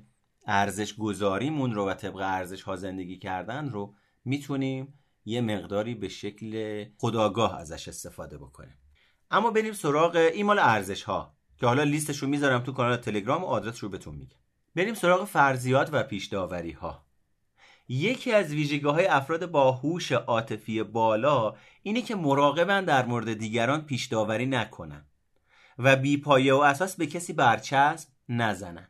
ارزش 0.48 0.94
گذاریمون 0.94 1.74
رو 1.74 1.90
و 1.90 1.94
طبق 1.94 2.16
ارزش 2.16 2.62
ها 2.62 2.76
زندگی 2.76 3.18
کردن 3.18 3.70
رو 3.70 3.96
می‌تونیم 4.26 4.94
یه 5.26 5.42
مقداری 5.42 5.96
به 5.96 6.10
شکل 6.10 6.86
خداگاه 6.98 7.60
ازش 7.60 7.88
استفاده 7.88 8.38
بکنیم. 8.38 8.78
اما 9.32 9.52
بریم 9.52 9.74
سراغ 9.74 10.16
این 10.16 10.46
مال 10.46 10.60
ارزش 10.60 11.04
ها 11.04 11.36
که 11.58 11.66
حالا 11.66 11.84
لیستش 11.84 12.18
رو 12.18 12.28
می‌ذارم 12.28 12.60
تو 12.60 12.72
کانال 12.72 12.98
تلگرام 12.98 13.44
و 13.44 13.48
آدرس 13.48 13.84
رو 13.84 13.90
بهتون 13.90 14.16
میگم. 14.16 14.40
بریم 14.80 14.94
سراغ 14.94 15.28
فرضیات 15.28 15.90
و 15.92 16.04
پیش 16.04 16.34
ها 16.34 17.06
یکی 17.90 18.32
از 18.32 18.54
ویژگی 18.54 18.88
های 18.88 19.06
افراد 19.06 19.52
با 19.52 19.72
هوش 19.72 20.12
عاطفی 20.12 20.84
بالا 20.84 21.56
اینه 21.84 22.02
که 22.02 22.16
مراقبن 22.16 22.86
در 22.86 23.06
مورد 23.06 23.34
دیگران 23.34 23.82
پیش 23.82 24.06
داوری 24.06 24.46
نکنن 24.46 25.06
و 25.80 25.96
بی 25.96 26.18
پایه 26.18 26.54
و 26.54 26.58
اساس 26.58 26.96
به 26.96 27.08
کسی 27.08 27.34
برچسب 27.34 28.10
نزنن. 28.30 28.88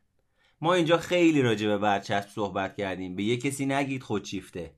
ما 0.62 0.74
اینجا 0.74 0.98
خیلی 0.98 1.42
راجع 1.42 1.68
به 1.68 1.78
برچسب 1.78 2.30
صحبت 2.30 2.76
کردیم. 2.78 3.16
به 3.16 3.24
یه 3.24 3.38
کسی 3.38 3.66
نگید 3.66 4.04
خودشیفته. 4.04 4.74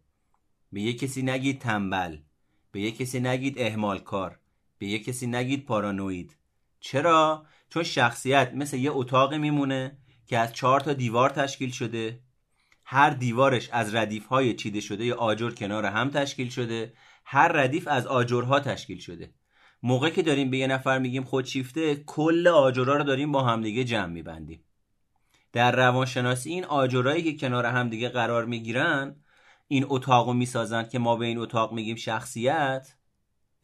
به 0.73 0.81
یه 0.81 0.93
کسی 0.93 1.21
نگید 1.21 1.61
تنبل. 1.61 2.17
به 2.71 2.81
یه 2.81 2.91
کسی 2.91 3.19
نگید 3.19 3.59
اهمال 3.59 3.99
کار 3.99 4.39
به 4.77 4.87
یه 4.87 4.99
کسی 4.99 5.27
نگید 5.27 5.65
پارانوید. 5.65 6.35
چرا؟ 6.79 7.45
چون 7.69 7.83
شخصیت 7.83 8.51
مثل 8.53 8.77
یه 8.77 8.91
اتاق 8.91 9.33
میمونه 9.33 9.97
که 10.31 10.37
از 10.37 10.53
چهار 10.53 10.79
تا 10.79 10.93
دیوار 10.93 11.29
تشکیل 11.29 11.71
شده. 11.71 12.19
هر 12.85 13.09
دیوارش 13.09 13.69
از 13.69 13.95
ردیف 13.95 14.25
های 14.25 14.53
چیده 14.53 14.79
شده 14.79 15.05
یا 15.05 15.15
آجر 15.15 15.51
کنار 15.51 15.85
هم 15.85 16.09
تشکیل 16.09 16.49
شده. 16.49 16.93
هر 17.25 17.47
ردیف 17.47 17.87
از 17.87 18.07
آجرها 18.07 18.59
تشکیل 18.59 18.99
شده. 18.99 19.33
موقع 19.83 20.09
که 20.09 20.21
داریم 20.21 20.49
به 20.49 20.57
یه 20.57 20.67
نفر 20.67 20.99
میگیم 20.99 21.23
خودشیفته 21.23 21.95
کل 21.95 22.47
آجرها 22.47 22.95
رو 22.95 23.03
داریم 23.03 23.31
با 23.31 23.43
همدیگه 23.43 23.83
جمع 23.83 24.05
میبندیم. 24.05 24.63
در 25.53 25.75
روانشناسی 25.75 26.49
این 26.49 26.65
آجرایی 26.65 27.23
که 27.23 27.37
کنار 27.37 27.65
همدیگه 27.65 28.09
قرار 28.09 28.45
می‌گیرن 28.45 29.15
این 29.67 29.85
اتاق 29.87 30.27
رو 30.27 30.33
می‌سازن 30.33 30.83
که 30.83 30.99
ما 30.99 31.15
به 31.15 31.25
این 31.25 31.37
اتاق 31.37 31.73
میگیم 31.73 31.95
شخصیت 31.95 32.95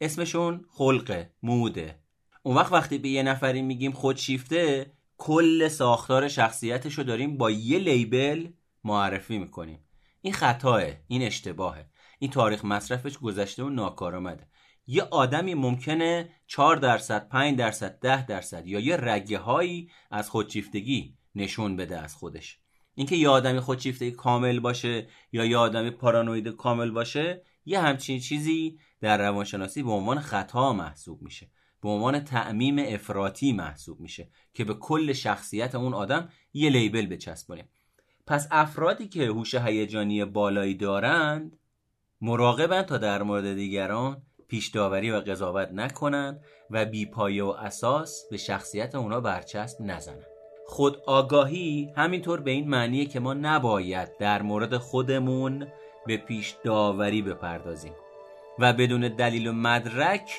اسمشون 0.00 0.64
خلقه 0.70 1.30
موده. 1.42 1.98
اون 2.42 2.56
وقت 2.56 2.72
وقتی 2.72 2.98
به 2.98 3.08
یه 3.08 3.22
نفری 3.22 3.62
میگیم 3.62 3.92
خودشیفته 3.92 4.97
کل 5.18 5.68
ساختار 5.68 6.28
شخصیتش 6.28 6.94
رو 6.94 7.04
داریم 7.04 7.36
با 7.36 7.50
یه 7.50 7.78
لیبل 7.78 8.48
معرفی 8.84 9.38
می‌کنیم. 9.38 9.84
این 10.20 10.32
خطاه 10.32 10.82
این 11.08 11.22
اشتباهه. 11.22 11.90
این 12.18 12.30
تاریخ 12.30 12.64
مصرفش 12.64 13.18
گذشته 13.18 13.62
و 13.62 13.68
ناکارآمده. 13.68 14.48
یه 14.86 15.02
آدمی 15.02 15.54
ممکنه 15.54 16.30
4 16.46 16.76
درصد 16.76 17.28
5 17.28 17.58
درصد 17.58 17.98
10 18.00 18.26
درصد 18.26 18.66
یا 18.66 18.80
یه 18.80 18.96
رگه 18.96 19.38
هایی 19.38 19.90
از 20.10 20.30
خودشیفتگی 20.30 21.16
نشون 21.34 21.76
بده 21.76 21.98
از 21.98 22.14
خودش. 22.14 22.58
اینکه 22.94 23.16
یه 23.16 23.28
آدمی 23.28 23.60
خودشیفتگی 23.60 24.10
کامل 24.10 24.60
باشه 24.60 25.08
یا 25.32 25.44
یه 25.44 25.56
آدمی 25.56 25.90
پارانوید 25.90 26.48
کامل 26.48 26.90
باشه 26.90 27.42
یه 27.64 27.80
همچین 27.80 28.20
چیزی 28.20 28.78
در 29.00 29.18
روانشناسی 29.18 29.82
به 29.82 29.90
عنوان 29.90 30.20
خطا 30.20 30.72
محسوب 30.72 31.22
میشه. 31.22 31.50
به 31.82 31.88
عنوان 31.88 32.20
تعمیم 32.20 32.76
افراطی 32.78 33.52
محسوب 33.52 34.00
میشه 34.00 34.28
که 34.54 34.64
به 34.64 34.74
کل 34.74 35.12
شخصیت 35.12 35.74
اون 35.74 35.94
آدم 35.94 36.28
یه 36.52 36.70
لیبل 36.70 37.06
بچسبونیم 37.06 37.68
پس 38.26 38.48
افرادی 38.50 39.08
که 39.08 39.26
هوش 39.26 39.54
هیجانی 39.54 40.24
بالایی 40.24 40.74
دارند 40.74 41.58
مراقبن 42.20 42.82
تا 42.82 42.98
در 42.98 43.22
مورد 43.22 43.54
دیگران 43.54 44.22
پیش 44.48 44.68
داوری 44.68 45.10
و 45.10 45.20
قضاوت 45.20 45.68
نکنند 45.72 46.40
و 46.70 46.84
بیپایه 46.84 47.44
و 47.44 47.48
اساس 47.48 48.24
به 48.30 48.36
شخصیت 48.36 48.94
اونا 48.94 49.20
برچسب 49.20 49.76
نزنند 49.80 50.26
خود 50.66 50.96
آگاهی 51.06 51.92
همینطور 51.96 52.40
به 52.40 52.50
این 52.50 52.68
معنیه 52.68 53.06
که 53.06 53.20
ما 53.20 53.34
نباید 53.34 54.16
در 54.18 54.42
مورد 54.42 54.76
خودمون 54.76 55.66
به 56.06 56.16
پیش 56.16 56.56
داوری 56.64 57.22
بپردازیم 57.22 57.92
و 58.58 58.72
بدون 58.72 59.00
دلیل 59.16 59.46
و 59.46 59.52
مدرک 59.52 60.30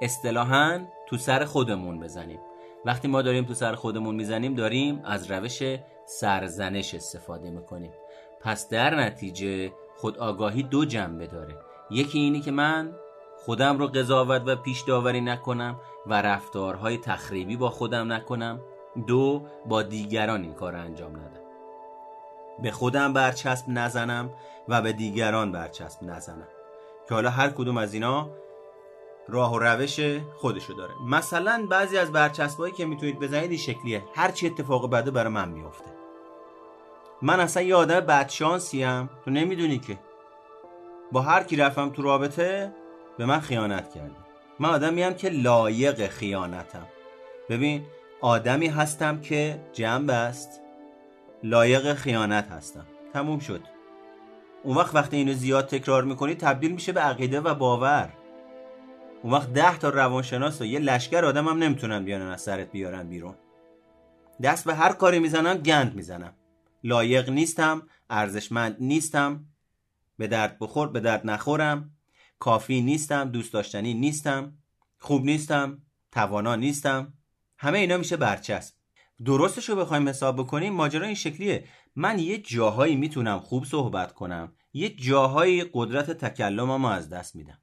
اصطلاحا 0.00 0.80
تو 1.06 1.16
سر 1.16 1.44
خودمون 1.44 2.00
بزنیم. 2.00 2.40
وقتی 2.84 3.08
ما 3.08 3.22
داریم 3.22 3.44
تو 3.44 3.54
سر 3.54 3.74
خودمون 3.74 4.14
می‌زنیم 4.14 4.54
داریم 4.54 5.00
از 5.04 5.30
روش 5.30 5.62
سرزنش 6.06 6.94
استفاده 6.94 7.50
می‌کنیم. 7.50 7.92
پس 8.40 8.68
در 8.68 8.94
نتیجه 8.94 9.72
خود 9.96 10.18
آگاهی 10.18 10.62
دو 10.62 10.84
جنبه 10.84 11.26
داره. 11.26 11.54
یکی 11.90 12.18
اینی 12.18 12.40
که 12.40 12.50
من 12.50 12.92
خودم 13.38 13.78
رو 13.78 13.86
قضاوت 13.86 14.42
و 14.46 14.56
پیش 14.56 14.80
داوری 14.80 15.20
نکنم 15.20 15.80
و 16.06 16.22
رفتارهای 16.22 16.98
تخریبی 16.98 17.56
با 17.56 17.70
خودم 17.70 18.12
نکنم. 18.12 18.60
دو 19.06 19.42
با 19.66 19.82
دیگران 19.82 20.42
این 20.42 20.54
کار 20.54 20.76
انجام 20.76 21.16
ندم. 21.16 21.40
به 22.62 22.70
خودم 22.70 23.12
برچسب 23.12 23.64
نزنم 23.68 24.30
و 24.68 24.82
به 24.82 24.92
دیگران 24.92 25.52
برچسب 25.52 26.02
نزنم. 26.02 26.48
که 27.08 27.14
حالا 27.14 27.30
هر 27.30 27.48
کدوم 27.48 27.76
از 27.76 27.94
اینا 27.94 28.30
راه 29.28 29.54
و 29.54 29.58
روش 29.58 30.00
خودشو 30.36 30.72
داره. 30.72 30.94
مثلا 31.06 31.66
بعضی 31.70 31.98
از 31.98 32.12
برچسبایی 32.12 32.72
که 32.72 32.84
می‌تونید 32.84 33.18
بزنید 33.18 33.50
این 33.50 33.58
شکلیه. 33.58 34.04
هر 34.14 34.30
چی 34.30 34.46
اتفاق 34.46 34.90
بده 34.90 35.10
برای 35.10 35.32
من 35.32 35.48
میفته 35.48 35.90
من 37.22 37.40
اصلا 37.40 37.62
یه 37.62 37.74
آدم 37.74 38.00
بدشانسی 38.00 38.82
هم 38.82 39.10
تو 39.24 39.30
نمی‌دونی 39.30 39.78
که. 39.78 39.98
با 41.12 41.20
هر 41.20 41.42
کی 41.42 41.56
رفتم 41.56 41.90
تو 41.90 42.02
رابطه 42.02 42.72
به 43.18 43.26
من 43.26 43.40
خیانت 43.40 43.94
کرده 43.94 44.16
من 44.58 44.68
آدمی 44.68 45.02
هم 45.02 45.14
که 45.14 45.28
لایق 45.28 46.06
خیانتم. 46.06 46.86
ببین 47.48 47.84
آدمی 48.20 48.66
هستم 48.66 49.20
که 49.20 49.60
جنب 49.72 50.10
است. 50.10 50.60
لایق 51.42 51.94
خیانت 51.94 52.48
هستم. 52.50 52.86
تموم 53.12 53.38
شد. 53.38 53.60
اون 54.62 54.76
وقت 54.76 54.94
وقتی 54.94 55.16
اینو 55.16 55.32
زیاد 55.32 55.66
تکرار 55.66 56.04
می‌کنی 56.04 56.34
تبدیل 56.34 56.72
میشه 56.72 56.92
به 56.92 57.00
عقیده 57.00 57.40
و 57.40 57.54
باور. 57.54 58.12
اون 59.22 59.32
وقت 59.32 59.52
ده 59.52 59.78
تا 59.78 59.88
روانشناس 59.88 60.60
و 60.60 60.64
یه 60.64 60.78
لشکر 60.78 61.24
آدم 61.24 61.48
هم 61.48 61.58
نمی‌تونن 61.58 62.04
بیان 62.04 62.22
از 62.22 62.42
سرت 62.42 62.72
بیارن 62.72 63.08
بیرون. 63.08 63.34
دست 64.42 64.64
به 64.64 64.74
هر 64.74 64.92
کاری 64.92 65.18
می‌زنم 65.18 65.54
گند 65.54 65.94
می‌زنم 65.94 66.34
لایق 66.84 67.30
نیستم 67.30 67.82
ارزشمند 68.10 68.76
نیستم 68.80 69.44
به 70.18 70.26
درد 70.26 70.58
بخور 70.58 70.88
به 70.88 71.00
درد 71.00 71.20
نخورم. 71.24 71.90
کافی 72.38 72.80
نیستم 72.80 73.30
دوست 73.30 73.52
داشتنی 73.52 73.94
نیستم. 73.94 74.58
خوب 74.98 75.24
نیستم 75.24 75.82
توانا 76.12 76.56
نیستم. 76.56 77.12
همه 77.58 77.78
اینا 77.78 77.96
میشه 77.96 78.16
برچسب. 78.16 78.74
درستش 79.24 79.68
رو 79.68 79.76
بخوایم 79.76 80.08
حساب 80.08 80.36
بکنیم 80.36 80.72
ماجرا 80.72 81.06
این 81.06 81.14
شکلیه. 81.14 81.64
من 81.96 82.18
یه 82.18 82.38
جاهایی 82.38 82.96
می‌تونم 82.96 83.40
خوب 83.40 83.64
صحبت 83.64 84.12
کنم. 84.12 84.52
یه 84.72 84.88
جاهایی 84.88 85.70
قدرت 85.72 86.10
تکلمم 86.10 86.84
از 86.84 87.08
دست 87.08 87.36
میدم. 87.36 87.58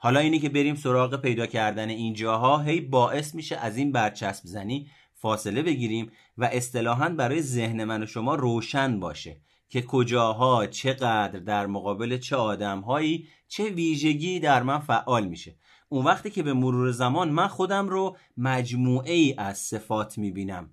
حالا 0.00 0.20
اینی 0.20 0.38
که 0.38 0.48
بریم 0.48 0.74
سراغ 0.74 1.20
پیدا 1.20 1.46
کردن 1.46 1.88
این 1.88 2.14
جاها 2.14 2.58
هی 2.58 2.80
باعث 2.80 3.34
میشه 3.34 3.56
از 3.56 3.76
این 3.76 3.92
برچسب 3.92 4.46
زنی 4.46 4.90
فاصله 5.14 5.62
بگیریم 5.62 6.10
و 6.38 6.44
اصطلاحا 6.52 7.08
برای 7.08 7.42
ذهن 7.42 7.84
من 7.84 8.02
و 8.02 8.06
شما 8.06 8.34
روشن 8.34 9.00
باشه 9.00 9.36
که 9.68 9.82
کجاها 9.82 10.66
چقدر 10.66 11.38
در 11.38 11.66
مقابل 11.66 12.18
چه 12.18 12.36
آدمهایی 12.36 13.28
چه 13.48 13.70
ویژگی 13.70 14.40
در 14.40 14.62
من 14.62 14.78
فعال 14.78 15.26
میشه. 15.26 15.54
اون 15.88 16.04
وقتی 16.04 16.30
که 16.30 16.42
به 16.42 16.52
مرور 16.52 16.90
زمان 16.90 17.28
من 17.30 17.48
خودم 17.48 17.88
رو 17.88 18.16
مجموعه 18.36 19.12
ای 19.12 19.34
از 19.38 19.58
صفات 19.58 20.18
می‌بینم. 20.18 20.70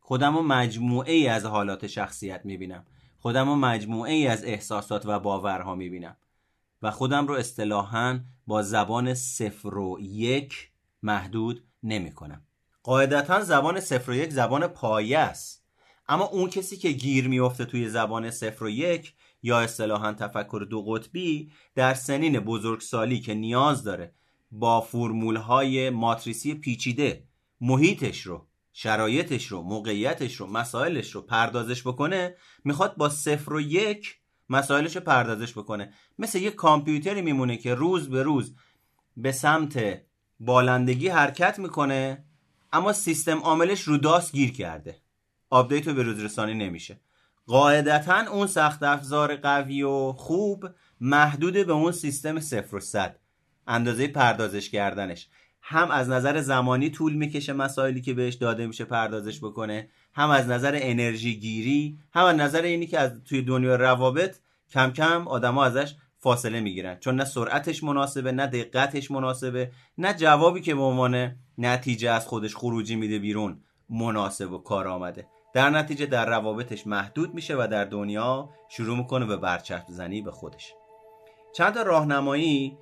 خودم 0.00 0.36
رو 0.36 0.42
مجموعه 0.42 1.12
ای 1.12 1.28
از 1.28 1.44
حالات 1.44 1.86
شخصیت 1.86 2.40
می‌بینم. 2.44 2.86
خودم 3.18 3.48
رو 3.48 3.56
مجموعه 3.56 4.12
ای 4.12 4.26
از 4.26 4.44
احساسات 4.44 5.06
و 5.06 5.18
باورها 5.18 5.74
می‌بینم. 5.74 6.16
و 6.82 6.90
خودم 6.90 7.26
رو 7.26 7.34
اصطلاحا 7.34 8.20
با 8.48 8.62
زبان 8.62 9.14
صفر 9.14 9.74
و 9.74 9.98
یک 10.00 10.70
محدود 11.02 11.64
نمی 11.82 12.12
کنم. 12.12 12.42
قاعدتا 12.82 13.40
زبان 13.40 13.80
صفر 13.80 14.10
و 14.10 14.14
یک 14.14 14.30
زبان 14.30 14.66
پایه 14.66 15.18
است. 15.18 15.64
اما 16.08 16.24
اون 16.24 16.50
کسی 16.50 16.76
که 16.76 16.90
گیر 16.90 17.28
میفته 17.28 17.64
توی 17.64 17.88
زبان 17.88 18.30
صفر 18.30 18.64
و 18.64 18.70
یک 18.70 19.14
یا 19.42 19.60
اصطلاحا 19.60 20.12
تفکر 20.12 20.66
دو 20.70 20.82
قطبی 20.82 21.52
در 21.74 21.94
سنین 21.94 22.40
بزرگسالی 22.40 23.20
که 23.20 23.34
نیاز 23.34 23.84
داره 23.84 24.14
با 24.50 24.80
فرمول 24.80 25.36
های 25.36 25.90
ماتریسی 25.90 26.54
پیچیده 26.54 27.24
محیطش 27.60 28.20
رو 28.20 28.46
شرایطش 28.72 29.46
رو 29.46 29.62
موقعیتش 29.62 30.34
رو 30.34 30.46
مسائلش 30.46 31.10
رو 31.10 31.22
پردازش 31.22 31.86
بکنه 31.86 32.36
می‌خواد 32.64 32.96
با 32.96 33.08
صفر 33.08 33.52
و 33.52 33.60
یک 33.60 34.17
مسائلش 34.48 34.96
رو 34.96 35.02
پردازش 35.02 35.52
بکنه. 35.52 35.92
مثل 36.18 36.38
یک 36.38 36.54
کامپیوتری 36.54 37.22
میمونه 37.22 37.56
که 37.56 37.74
روز 37.74 38.10
به 38.10 38.22
روز 38.22 38.54
به 39.16 39.32
سمت 39.32 40.00
بالندگی 40.40 41.08
حرکت 41.08 41.58
می‌کنه 41.58 42.24
اما 42.72 42.92
سیستم 42.92 43.38
عاملش 43.38 43.80
رو 43.80 43.98
DOS 43.98 44.32
گیر 44.32 44.52
کرده. 44.52 44.96
update 45.50 45.88
رو 45.88 45.94
به 45.94 46.02
روز 46.02 46.24
رسانی 46.24 46.54
نمیشه. 46.54 47.00
قاعدتا 47.46 48.30
اون 48.32 48.46
سخت 48.46 48.82
افزار 48.82 49.36
قوی 49.36 49.82
و 49.82 50.12
خوب 50.12 50.66
محدود 51.00 51.54
به 51.66 51.72
اون 51.72 51.92
سیستم 51.92 52.40
صفر 52.40 52.76
و 52.76 52.80
صد. 52.80 53.18
اندازه 53.66 54.08
پردازش 54.08 54.70
کردنش. 54.70 55.28
هم 55.70 55.90
از 55.90 56.08
نظر 56.08 56.40
زمانی 56.40 56.90
طول 56.90 57.14
می‌کشه 57.14 57.52
مسائلی 57.52 58.00
که 58.00 58.14
بهش 58.14 58.34
داده 58.34 58.66
میشه 58.66 58.84
پردازش 58.84 59.38
بکنه 59.38 59.88
هم 60.14 60.30
از 60.30 60.48
نظر 60.48 60.78
انرژی 60.82 61.36
گیری 61.40 61.98
هم 62.12 62.24
از 62.24 62.36
نظر 62.36 62.62
اینی 62.62 62.86
که 62.86 62.98
از 62.98 63.24
توی 63.24 63.42
دنیا 63.42 63.76
روابط 63.76 64.36
کم 64.70 64.90
کم 64.90 65.28
آدما 65.28 65.64
ازش 65.64 65.94
فاصله 66.18 66.60
می‌گیرن. 66.60 66.98
چون 66.98 67.16
نه 67.16 67.24
سرعتش 67.24 67.84
مناسبه 67.84 68.32
نه 68.32 68.46
دقتش 68.46 69.10
مناسبه 69.10 69.70
نه 69.98 70.14
جوابی 70.14 70.60
که 70.60 70.74
به 70.74 70.82
عنوان 70.82 71.36
نتیجه 71.58 72.10
از 72.10 72.26
خودش 72.26 72.56
خروجی 72.56 72.96
میده 72.96 73.18
بیرون 73.18 73.60
مناسب 73.90 74.52
و 74.52 74.58
کار 74.58 74.88
آمده 74.88 75.26
در 75.54 75.70
نتیجه 75.70 76.06
در 76.06 76.26
روابطش 76.26 76.86
محدود 76.86 77.34
میشه 77.34 77.54
و 77.54 77.68
در 77.70 77.84
دنیا 77.84 78.48
شروع 78.68 78.96
می‌کنه 78.96 79.26
به 79.26 79.36
برچسب 79.36 79.84
زنی 79.88 80.22
به 80.22 80.30
خودش. 80.30 80.72
چند 81.54 81.78
راهنمایی 81.78 82.78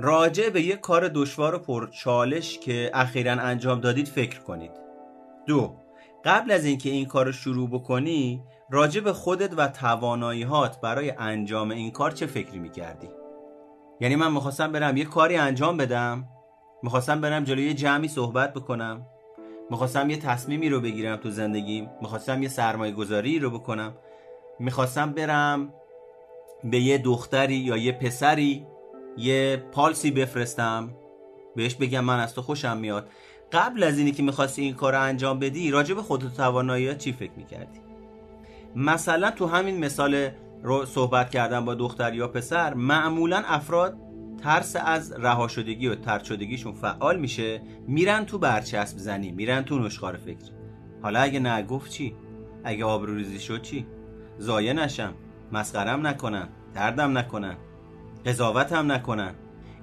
راجع 0.00 0.50
به 0.50 0.62
یک 0.62 0.80
کار 0.80 1.08
دشوار 1.08 1.54
و 1.54 1.58
پرچالش 1.58 2.58
که 2.58 2.90
اخیرا 2.94 3.32
انجام 3.32 3.80
دادید 3.80 4.08
فکر 4.08 4.40
کنید. 4.40 4.70
دو 5.46 5.76
قبل 6.24 6.50
از 6.50 6.64
اینکه 6.64 6.90
این 6.90 7.06
کار 7.06 7.26
رو 7.26 7.32
شروع 7.32 7.70
بکنی 7.70 8.42
راجع 8.70 9.00
به 9.00 9.12
خودت 9.12 9.54
و 9.56 9.68
تواناییهات 9.68 10.80
برای 10.80 11.12
انجام 11.18 11.70
این 11.70 11.90
کار 11.90 12.10
چه 12.10 12.26
فکری 12.26 12.58
می‌کردی؟ 12.58 13.08
یعنی 14.00 14.16
من 14.16 14.32
می‌خواستم 14.32 14.72
برم 14.72 14.96
یه 14.96 15.04
کاری 15.04 15.36
انجام 15.36 15.76
بدم 15.76 16.28
می‌خواستم 16.82 17.20
برم 17.20 17.44
جلوی 17.44 17.74
جمعی 17.74 18.08
صحبت 18.08 18.54
بکنم 18.54 19.06
می‌خواستم 19.70 20.10
یه 20.10 20.16
تصمیمی 20.16 20.68
رو 20.68 20.80
بگیرم 20.80 21.16
تو 21.16 21.30
زندگیم 21.30 21.90
می‌خواستم 22.00 22.42
یه 22.42 22.48
سرمایه 22.48 22.92
گذاری 22.92 23.38
رو 23.38 23.50
بکنم 23.50 23.94
می‌خواستم 24.58 25.12
برم 25.12 25.72
به 26.64 26.80
یه 26.80 26.98
دختری 26.98 27.54
یا 27.54 27.76
یه 27.76 27.92
پسری 27.92 28.66
یه 29.18 29.62
پالسی 29.72 30.10
بفرستم 30.10 30.90
بهش 31.56 31.74
بگم 31.74 32.04
من 32.04 32.20
از 32.20 32.34
تو 32.34 32.42
خوشم 32.42 32.76
میاد. 32.76 33.08
قبل 33.52 33.82
از 33.82 33.98
اینی 33.98 34.12
که 34.12 34.22
می‌خواستی 34.22 34.62
این 34.62 34.74
کار 34.74 34.92
رو 34.92 35.02
انجام 35.02 35.38
بدی 35.38 35.70
راجع 35.70 35.94
به 35.94 36.02
خودت 36.02 36.36
توانایی 36.36 36.94
چی 36.94 37.12
فکر 37.12 37.32
می‌کردی؟ 37.36 37.80
مثلا 38.76 39.30
تو 39.30 39.46
همین 39.46 39.84
مثال 39.84 40.28
رو 40.62 40.86
صحبت 40.86 41.30
کردن 41.30 41.64
با 41.64 41.74
دختر 41.74 42.14
یا 42.14 42.28
پسر 42.28 42.74
معمولا 42.74 43.42
افراد 43.46 43.96
ترس 44.42 44.76
از 44.84 45.12
رها 45.12 45.48
شدگی 45.48 45.88
و 45.88 45.94
ترد 45.94 46.24
شدگیشون 46.24 46.72
فعال 46.72 47.18
میشه 47.18 47.62
میرن 47.86 48.24
تو 48.24 48.38
برچسب 48.38 48.98
زنی 48.98 49.32
میرن 49.32 49.62
تو 49.62 49.78
نشخار 49.78 50.16
فکر 50.16 50.50
حالا 51.02 51.20
اگه 51.20 51.40
نگفت 51.40 51.90
چی؟ 51.90 52.14
اگه 52.64 52.84
آبروریزی 52.84 53.38
شد 53.38 53.62
چی؟ 53.62 53.86
زایه 54.38 54.72
نشم 54.72 55.14
مسخرم 55.52 56.06
نکنن 56.06 56.48
دردم 56.74 57.18
نکنن. 57.18 57.56
قضاوت 58.26 58.72
هم 58.72 58.92
نکنن. 58.92 59.34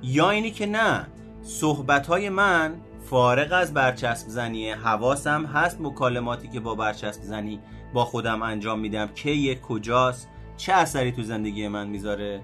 یا 0.03 0.29
اینی 0.29 0.51
که 0.51 0.65
نه 0.65 1.07
صحبت 1.41 2.07
های 2.07 2.29
من 2.29 2.75
فارغ 3.09 3.53
از 3.53 3.73
برچسب 3.73 4.27
زنی 4.27 4.69
حواسم 4.71 5.45
هست 5.45 5.81
مکالماتی 5.81 6.47
که 6.47 6.59
با 6.59 6.75
برچسب 6.75 7.21
زنی 7.21 7.59
با 7.93 8.05
خودم 8.05 8.41
انجام 8.41 8.79
میدم. 8.79 9.09
یک 9.25 9.61
کجاست 9.61 10.29
چه 10.57 10.73
اثری 10.73 11.11
تو 11.11 11.21
زندگی 11.23 11.67
من 11.67 11.87
می‌ذاره؟ 11.87 12.41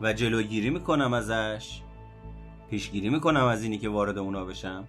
و 0.00 0.12
جلوگیری 0.12 0.70
می‌کنم 0.70 1.12
ازش 1.12 1.80
پیشگیری 2.70 3.08
می‌کنم 3.08 3.44
از 3.44 3.62
اینی 3.62 3.78
که 3.78 3.88
وارد 3.88 4.18
اونا 4.18 4.44
بشم. 4.44 4.84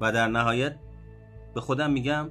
و 0.00 0.12
در 0.12 0.26
نهایت 0.26 0.76
به 1.54 1.60
خودم 1.60 1.90
میگم 1.90 2.30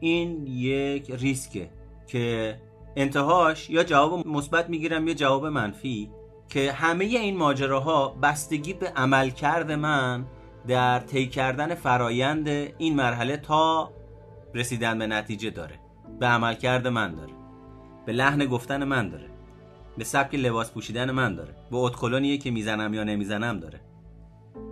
این 0.00 0.46
یک 0.46 1.10
ریسکه 1.10 1.70
که 2.06 2.56
انتهاش 2.96 3.70
یا 3.70 3.84
جواب 3.84 4.26
مثبت 4.26 4.70
می‌گیرم 4.70 5.08
یا 5.08 5.14
جواب 5.14 5.46
منفی. 5.46 6.10
که 6.48 6.72
همه 6.72 7.04
این 7.04 7.36
ماجراها 7.36 8.08
بستگی 8.08 8.72
به 8.72 8.88
عملکرد 8.88 9.72
من 9.72 10.26
در 10.68 10.98
طی 10.98 11.26
کردن 11.26 11.74
فرایند 11.74 12.48
این 12.78 12.96
مرحله 12.96 13.36
تا 13.36 13.92
رسیدن 14.54 14.98
به 14.98 15.06
نتیجه 15.06 15.50
داره. 15.50 15.74
به 16.20 16.26
عملکرد 16.26 16.86
من 16.86 17.14
داره. 17.14 17.32
به 18.06 18.12
لحن 18.12 18.46
گفتن 18.46 18.84
من 18.84 19.08
داره. 19.08 19.30
به 19.98 20.04
سبک 20.04 20.34
لباس 20.34 20.70
پوشیدن 20.70 21.10
من 21.10 21.34
داره. 21.34 21.54
به 21.70 21.76
اتکلونیه 21.76 22.38
که 22.38 22.50
می‌زنم 22.50 22.94
یا 22.94 23.04
نمی‌زنم 23.04 23.60
داره. 23.60 23.80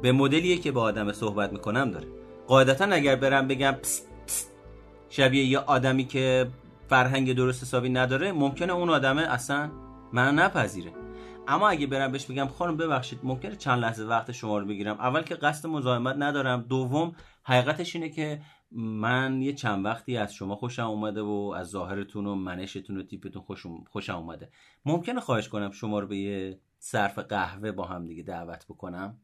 به 0.03 0.13
مدلیه 0.13 0.57
که 0.57 0.73
با 0.73 0.83
آدم 0.83 1.13
صحبت 1.13 1.53
می‌کنم 1.53 1.91
داره. 1.91 2.07
قاعدتا 2.47 2.85
اگر 2.85 3.17
برم 3.17 3.49
بگم 3.49 3.73
پست 3.73 4.09
پست 4.27 4.53
شبیه 5.09 5.45
یه 5.45 5.59
آدمی 5.59 6.05
که 6.05 6.47
فرهنگ 6.89 7.33
درست 7.33 7.63
حسابی 7.63 7.89
نداره 7.89 8.33
ممکنه 8.33 8.73
اون 8.73 8.91
آدمه 8.91 9.23
اصلا 9.23 9.71
منو 10.13 10.43
نپذیره. 10.43 10.93
اما 11.49 11.69
اگه 11.69 11.87
برم 11.87 12.13
بهش 12.13 12.27
بگم 12.27 12.47
خانم 12.47 12.77
ببخشید 12.77 13.21
ممکنه 13.23 13.57
چند 13.57 13.79
لحظه 13.79 14.05
وقت 14.05 14.33
شما 14.33 14.59
رو 14.59 14.67
بگیرم. 14.67 15.01
اول 15.01 15.23
که 15.23 15.35
قصد 15.35 15.69
مزاحمت 15.69 16.17
ندارم. 16.19 16.63
دوم 16.63 17.17
حقیقتش 17.43 17.97
اینه 17.97 18.09
که 18.09 18.41
من 18.73 19.43
یه 19.43 19.53
چند 19.53 19.85
وقتی 19.85 20.17
از 20.17 20.35
شما 20.35 20.57
خوشم 20.57 20.87
اومده 20.87 21.23
و 21.23 21.55
از 21.57 21.69
ظاهرتون 21.69 22.27
و 22.27 22.35
منشتون 22.35 22.99
و 22.99 23.03
تیپتون 23.03 23.43
خوشم, 23.91 24.17
اومده. 24.17 24.51
ممکنه 24.85 25.21
خواهش 25.21 25.49
کنم 25.49 25.71
شما 25.71 25.99
رو 25.99 26.07
به 26.07 26.17
یه 26.17 26.61
صرف 26.79 27.19
قهوه 27.19 27.73
با 27.73 27.85
هم 27.85 28.07
دیگه 28.07 28.23
دعوت 28.23 28.65
بکنم؟ 28.65 29.21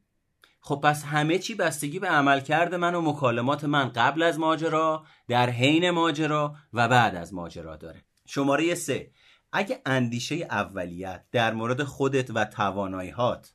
خب 0.59 0.79
پس 0.83 1.03
همه 1.03 1.39
چی 1.39 1.55
بستگی 1.55 1.99
به 1.99 2.07
عملکرد 2.07 2.75
من 2.75 2.95
و 2.95 3.01
مکالمات 3.01 3.63
من 3.63 3.89
قبل 3.89 4.23
از 4.23 4.39
ماجرا 4.39 5.03
در 5.27 5.49
حین 5.49 5.89
ماجرا 5.89 6.55
و 6.73 6.87
بعد 6.87 7.15
از 7.15 7.33
ماجرا 7.33 7.75
داره. 7.75 8.05
شماره 8.25 8.75
سه. 8.75 9.11
اگه 9.55 9.81
اندیشه 9.85 10.35
اولیت 10.35 11.23
در 11.31 11.53
مورد 11.53 11.83
خودت 11.83 12.31
و 12.35 12.45
تواناییهات 12.45 13.53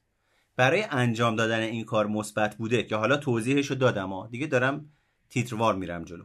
برای 0.56 0.82
انجام 0.90 1.36
دادن 1.36 1.60
این 1.60 1.84
کار 1.84 2.06
مثبت 2.06 2.56
بوده 2.56 2.82
که 2.82 2.96
حالا 2.96 3.16
توضیحش 3.16 3.66
رو 3.66 3.76
دادم 3.76 4.12
ها 4.12 4.26
دیگه 4.26 4.46
دارم 4.46 4.90
تیتروار 5.30 5.74
میرم 5.74 6.04
جلو. 6.04 6.24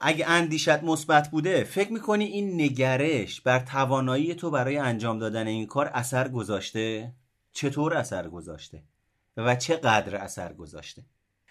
اگه 0.00 0.28
اندیشت 0.28 0.82
مثبت 0.82 1.30
بوده 1.30 1.64
فکر 1.64 1.92
می‌کنی 1.92 2.24
این 2.24 2.60
نگرش 2.60 3.40
بر 3.40 3.58
توانایی 3.58 4.34
تو 4.34 4.50
برای 4.50 4.76
انجام 4.76 5.18
دادن 5.18 5.46
این 5.46 5.66
کار 5.66 5.86
اثر 5.86 6.28
گذاشته؟ 6.28 7.12
چطور 7.52 7.94
اثر 7.94 8.28
گذاشته؟ 8.28 8.82
و 9.36 9.56
چقدر 9.56 10.16
اثر 10.16 10.52
گذاشته؟ 10.52 11.04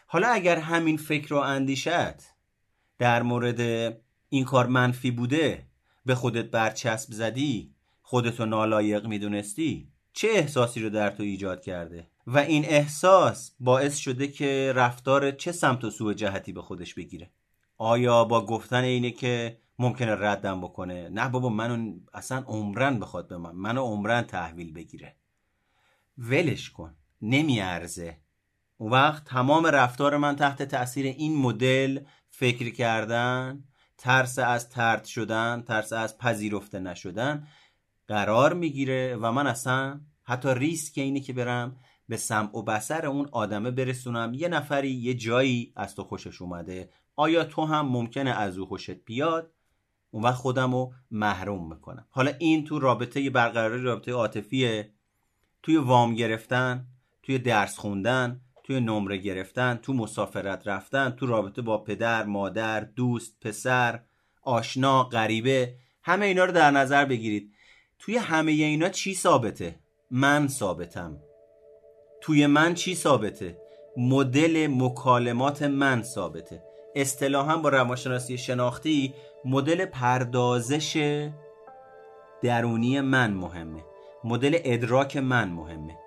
حالا 0.08 0.28
اگر 0.28 0.58
همین 0.58 0.98
فکر 0.98 1.34
و 1.34 1.38
اندیشت 1.38 2.34
در 2.98 3.22
مورد 3.22 3.60
این 4.30 4.46
کار 4.46 4.68
منفی 4.68 5.12
بوده 5.12 5.66
به 6.06 6.16
خودت 6.16 6.46
برچسب 6.46 7.14
زدی 7.14 7.74
خودتو 8.02 8.46
نالایق 8.46 9.06
می‌دونستی 9.06 9.88
چه 10.14 10.28
احساسی 10.28 10.82
رو 10.82 10.90
در 10.90 11.10
تو 11.10 11.24
ایجاد 11.24 11.62
کرده؟ 11.62 12.08
و 12.28 12.38
این 12.38 12.66
احساس 12.66 13.52
باعث 13.60 13.98
شده 13.98 14.28
که 14.28 14.74
رفتار 14.76 15.32
چه 15.32 15.52
سمت 15.52 15.84
و 15.84 15.90
سوء 15.90 16.14
جهتی 16.14 16.54
به 16.54 16.62
خودش 16.62 16.94
بگیره. 16.94 17.32
آیا 17.78 18.24
با 18.24 18.46
گفتن 18.46 18.84
اینه 18.84 19.12
که 19.12 19.58
ممکنه 19.80 20.16
ردم 20.16 20.62
بکنه؟ 20.62 21.10
نه 21.10 21.30
بابا 21.30 21.50
منو 21.50 21.94
اصلا 22.14 22.44
عمرن 22.48 23.00
بخواد 23.00 23.28
به 23.28 23.38
من 23.38 23.52
منو 23.52 23.82
عمرن 23.82 24.22
تحویل 24.22 24.74
بگیره. 24.74 25.16
ولش 26.18 26.70
کن 26.70 26.96
نمیارزه. 27.22 28.18
اون 28.78 28.92
وقت 28.92 29.26
تمام 29.26 29.66
رفتار 29.66 30.18
من 30.18 30.36
تحت 30.36 30.64
تاثیر 30.64 31.06
این 31.06 31.36
مدل 31.36 32.00
فکر 32.30 32.70
کردن 32.70 33.64
ترس 34.04 34.40
از 34.40 34.70
ترد 34.70 35.06
شدن 35.06 35.64
ترس 35.68 35.94
از 35.94 36.18
پذیرفته 36.18 36.80
نشدن 36.80 37.48
قرار 38.08 38.54
می‌گیره 38.54 39.16
و 39.16 39.32
من 39.32 39.48
اصلا 39.48 40.02
حتی 40.24 40.54
ریسک 40.54 40.98
اینه 40.98 41.20
که 41.20 41.34
برم 41.34 41.76
به 42.10 42.18
سمع 42.18 42.58
و 42.58 42.62
بسر 42.62 43.06
اون 43.06 43.30
آدمه 43.32 43.72
برسونم. 43.72 44.34
یه 44.34 44.48
نفری 44.48 44.92
یه 44.92 45.14
جایی 45.14 45.74
از 45.76 45.96
تو 45.96 46.04
خوشش 46.04 46.42
اومده. 46.42 46.90
آیا 47.16 47.44
تو 47.44 47.66
هم 47.66 47.88
ممکنه 47.88 48.30
از 48.30 48.58
او 48.58 48.66
خوشت 48.66 48.92
بیاد؟ 48.92 49.52
اون 50.12 50.24
وقت 50.24 50.36
خودم 50.36 50.72
رو 50.72 50.94
محروم 51.12 51.74
می‌کنم. 51.74 52.08
حالا 52.10 52.32
این 52.40 52.64
تو 52.64 52.80
رابطه 52.80 53.30
برقراری 53.30 53.82
رابطه 53.82 54.12
عاطفیه. 54.12 54.94
توی 55.64 55.78
وام 55.78 56.16
گرفتن 56.16 56.88
توی 57.24 57.40
درس 57.40 57.78
خوندن 57.78 58.42
توی 58.64 58.80
نمره 58.80 59.18
گرفتن 59.18 59.80
تو 59.82 59.94
مسافرت 59.94 60.68
رفتن 60.68 61.10
تو 61.10 61.26
رابطه 61.26 61.62
با 61.62 61.78
پدر 61.78 62.24
مادر 62.24 62.80
دوست 62.80 63.38
پسر 63.42 64.00
آشنا 64.42 65.04
غریبه 65.04 65.76
همه 66.04 66.26
اینا 66.26 66.46
رو 66.46 66.52
در 66.52 66.72
نظر 66.72 67.06
بگیرید. 67.06 67.54
توی 68.00 68.18
همه 68.18 68.52
اینا 68.52 68.90
چی 68.90 69.16
ثابته؟ 69.16 69.76
من 70.12 70.48
ثابتم. 70.48 71.18
توی 72.22 72.48
من 72.48 72.74
چی 72.74 72.96
ثابته؟ 72.96 73.58
مدل 73.98 74.68
مکالمات 74.68 75.64
من 75.64 76.04
ثابته. 76.04 76.64
اصطلاحا 76.96 77.58
با 77.58 77.70
روانشناسی 77.70 78.38
شناختی 78.38 79.14
مدل 79.46 79.86
پردازش 79.86 81.30
درونی 82.42 83.02
من 83.02 83.34
مهمه. 83.34 83.84
مدل 84.24 84.58
ادراک 84.64 85.18
من 85.18 85.50
مهمه. 85.50 85.98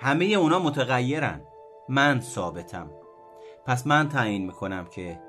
همه 0.00 0.24
اونا 0.24 0.58
متغیرن. 0.58 1.42
من 1.90 2.20
ثابتم. 2.20 2.90
پس 3.66 3.86
من 3.86 4.08
تعیین 4.08 4.46
می‌کنم 4.46 4.84
که 4.84 5.20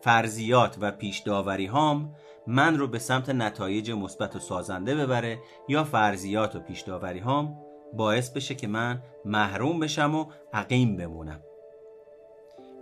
فرضیات 0.00 0.76
و 0.80 0.90
پیش 0.90 1.18
داوری 1.18 1.66
هام 1.66 2.14
من 2.46 2.78
رو 2.78 2.88
به 2.88 2.98
سمت 2.98 3.30
نتایج 3.30 3.90
مثبت 3.90 4.36
و 4.36 4.38
سازنده 4.38 4.94
ببره 4.94 5.38
یا 5.68 5.84
فرضیات 5.84 6.56
و 6.56 6.60
پیش 6.60 6.80
داوری 6.80 7.18
هام 7.18 7.56
باعث 7.92 8.30
بشه 8.30 8.54
که 8.54 8.66
من 8.66 9.02
محروم 9.24 9.80
بشم 9.80 10.14
و 10.14 10.26
عقیم 10.52 10.96
بمونم. 10.96 11.40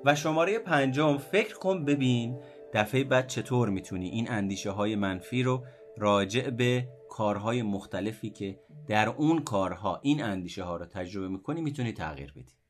و 0.05 0.15
شماره 0.15 0.59
پنجم 0.59 1.19
فکر 1.19 1.59
کن 1.59 1.85
ببین 1.85 2.41
دفعه 2.73 3.05
بعد 3.05 3.27
چطور 3.27 3.69
می‌تونی 3.69 4.09
این 4.09 4.31
اندیشه 4.31 4.71
های 4.71 4.97
منفی 4.97 5.43
رو 5.43 5.65
راجع 5.99 6.51
به 6.51 6.89
کارهای 7.11 7.63
مختلفی 7.63 8.31
که 8.31 8.59
در 8.89 9.09
اون 9.09 9.45
کارها 9.45 10.01
این 10.03 10.23
اندیشه 10.23 10.63
ها 10.63 10.77
رو 10.77 10.87
تجربه 10.87 11.29
می‌کنی 11.29 11.61
می‌تونی 11.61 11.93
تغییر 11.93 12.33
بدی. 12.33 12.62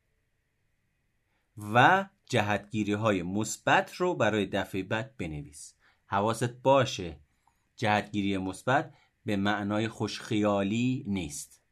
و 1.57 2.07
جهتگیری 2.27 2.93
های 2.93 3.23
مثبت 3.23 3.95
رو 3.95 4.15
برای 4.15 4.47
دفعه 4.47 4.83
بعد 4.83 5.17
بنویس. 5.17 5.75
حواست 6.07 6.63
باشه 6.63 7.21
جهتگیری 7.77 8.39
مثبت 8.39 8.95
به 9.25 9.37
معنای 9.37 9.89
خوشخیالی 9.89 11.05
نیست. 11.07 11.63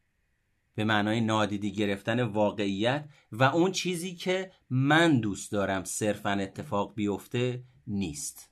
به 0.74 0.84
معنای 0.84 1.20
نادیدی 1.20 1.72
گرفتن 1.72 2.22
واقعیت 2.22 3.08
و 3.32 3.44
اون 3.44 3.72
چیزی 3.72 4.14
که 4.14 4.52
من 4.70 5.20
دوست 5.20 5.52
دارم 5.52 5.84
صرفا 5.84 6.30
اتفاق 6.30 6.94
بیفته 6.94 7.64
نیست. 7.86 8.50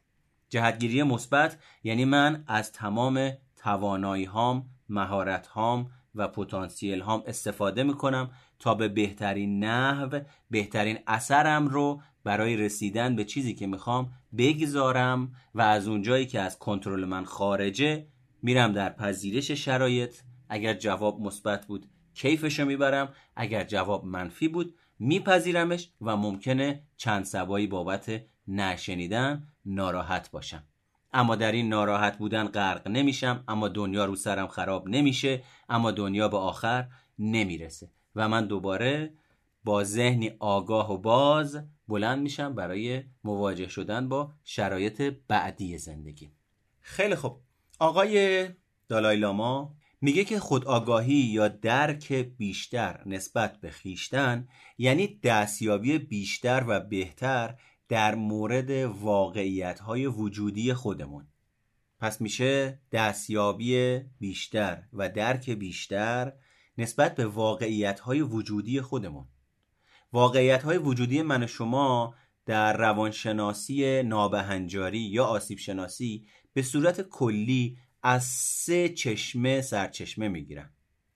جهتگیری 0.49 1.03
مثبت 1.03 1.59
یعنی 1.85 2.05
من 2.05 2.45
از 2.47 2.73
تمام 2.73 3.33
توانایی 3.57 4.25
هام 4.25 4.71
مهارت 4.89 5.47
هام 5.47 5.91
و 6.15 6.29
پتانسیل 6.29 7.01
هام 7.01 7.23
استفاده 7.27 7.83
می‌کنم 7.83 8.31
تا 8.59 8.75
به 8.75 8.89
بهترین 8.89 9.65
نحو 9.65 10.21
بهترین 10.51 10.99
اثرم 11.07 11.69
رو 11.69 12.03
برای 12.25 12.57
رسیدن 12.57 13.17
به 13.17 13.25
چیزی 13.25 13.55
که 13.55 13.67
می‌خوام 13.67 14.13
بگذارم 14.39 15.33
و 15.55 15.61
از 15.61 15.89
اونجایی 15.89 16.27
که 16.27 16.41
از 16.41 16.59
کنترل 16.59 17.05
من 17.05 17.25
خارجه 17.25 18.07
میرم 18.43 18.73
در 18.73 18.89
پذیرش 18.89 19.51
شرایط. 19.51 20.15
اگر 20.49 20.75
جواب 20.75 21.21
مثبت 21.21 21.67
بود 21.67 21.87
کیفشو 22.15 22.65
می‌برم. 22.65 23.13
اگر 23.37 23.65
جواب 23.65 24.05
منفی 24.05 24.49
بود 24.49 24.75
میپذیرمش 24.99 25.91
و 26.01 26.17
ممکنه 26.17 26.83
چند 26.97 27.25
سبایی 27.25 27.67
بابت 27.67 28.23
نشنیدن 28.49 29.49
ناراحت 29.65 30.31
باشم. 30.31 30.63
اما 31.13 31.37
در 31.37 31.53
این 31.53 31.69
ناراحت 31.69 32.19
بودن 32.19 32.49
غرق 32.49 32.89
نمیشم 32.89 33.45
اما 33.49 33.69
دنیا 33.69 34.05
رو 34.05 34.17
سرم 34.17 34.49
خراب 34.49 34.89
نمیشه 34.89 35.43
اما 35.69 35.91
دنیا 35.91 36.29
به 36.29 36.37
آخر 36.37 36.89
نمی‌رسه. 37.19 37.91
و 38.15 38.29
من 38.29 38.47
دوباره 38.47 39.15
با 39.65 39.85
ذهنی 39.85 40.31
آگاه 40.39 40.93
و 40.93 40.99
باز 40.99 41.59
بلند 41.89 42.23
میشم 42.23 42.55
برای 42.55 43.05
مواجه 43.25 43.69
شدن 43.69 44.09
با 44.09 44.33
شرایط 44.45 45.03
بعدی 45.29 45.79
زندگی. 45.79 46.33
خیلی 46.81 47.15
خوب. 47.15 47.41
آقای 47.79 48.49
دالای 48.89 49.17
لاما 49.17 49.75
میگه 50.01 50.25
که 50.25 50.41
خودآگاهی 50.41 51.15
یا 51.15 51.49
درک 51.49 52.13
بیشتر 52.13 53.03
نسبت 53.07 53.61
به 53.61 53.71
خیشتن 53.71 54.49
یعنی 54.79 55.21
دستیابی 55.23 55.99
بیشتر 55.99 56.65
و 56.69 56.81
بهتر 56.81 57.55
در 57.89 58.15
مورد 58.15 58.71
واقعیت 59.01 59.81
های 59.81 60.07
وجودی 60.07 60.75
خودمون. 60.75 61.27
پس 62.01 62.21
میشه 62.21 62.81
دستیابی 62.93 64.01
بیشتر 64.21 64.83
و 64.93 65.09
درک 65.09 65.51
بیشتر 65.51 66.33
نسبت 66.79 67.15
به 67.15 67.27
واقعیت 67.27 68.01
های 68.01 68.21
وجودی 68.21 68.81
خودمون. 68.81 69.29
واقعیت 70.13 70.63
های 70.63 70.79
وجودی 70.79 71.23
من 71.23 71.43
و 71.43 71.47
شما 71.47 72.15
در 72.47 72.77
روانشناسی 72.77 74.03
نابهنجاری 74.03 74.99
یا 74.99 75.25
آسیب 75.25 75.59
شناسی 75.59 76.27
به 76.53 76.63
صورت 76.63 77.01
کلی 77.01 77.79
از 78.03 78.25
سه 78.25 78.89
چشمه 78.89 79.61
سرچشمه 79.61 80.29
می‌گیرن 80.29 80.71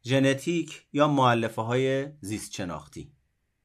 ژنتیک 0.04 0.86
یا 0.92 1.08
معلفه 1.08 1.62
های 1.62 2.08
زیست 2.20 2.52
شناختی 2.52 3.12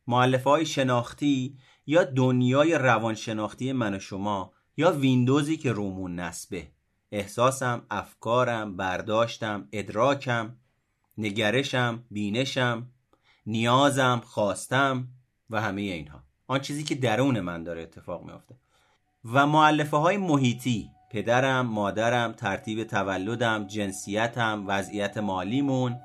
معلفه 0.08 0.50
های 0.50 0.66
شناختی 0.66 1.58
یا 1.86 2.04
دنیای 2.04 2.74
روانشناختی 2.74 3.74
من 3.74 3.94
و 3.94 4.00
شما 4.00 4.54
یا 4.78 4.92
ویندوزی 4.92 5.58
که 5.58 5.72
رومون 5.72 6.20
نسبه 6.20 6.68
احساسم، 7.12 7.82
افکارم، 7.92 8.78
برداشتم، 8.78 9.68
ادراکم، 9.72 10.56
نگرشم، 11.18 12.04
بینشم، 12.12 12.88
نیازم، 13.46 14.22
خواستم 14.26 15.08
و 15.50 15.62
همه 15.62 15.82
اینها. 15.82 16.24
آن 16.48 16.60
چیزی 16.60 16.84
که 16.84 16.96
درون 16.96 17.40
من 17.40 17.64
داره 17.64 17.82
اتفاق 17.82 18.26
میافته. 18.26 18.56
و 19.26 19.48
معلفه 19.48 19.98
های 19.98 20.18
محیطی 20.18 20.90
پدرم، 21.12 21.66
مادرم، 21.66 22.32
ترتیب 22.32 22.84
تولدم، 22.84 23.68
جنسیتم، 23.68 24.64
وضعیت 24.68 25.18
مالیمون 25.18 26.00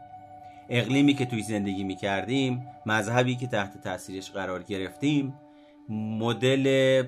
اقلیمی 0.68 1.14
که 1.14 1.26
توی 1.26 1.42
زندگی 1.42 1.84
می‌کردیم 1.84 2.66
مذهبی 2.86 3.36
که 3.36 3.46
تحت 3.46 3.80
تاثیرش 3.84 4.30
قرار 4.30 4.62
گرفتیم 4.62 5.34
مدل 5.88 7.02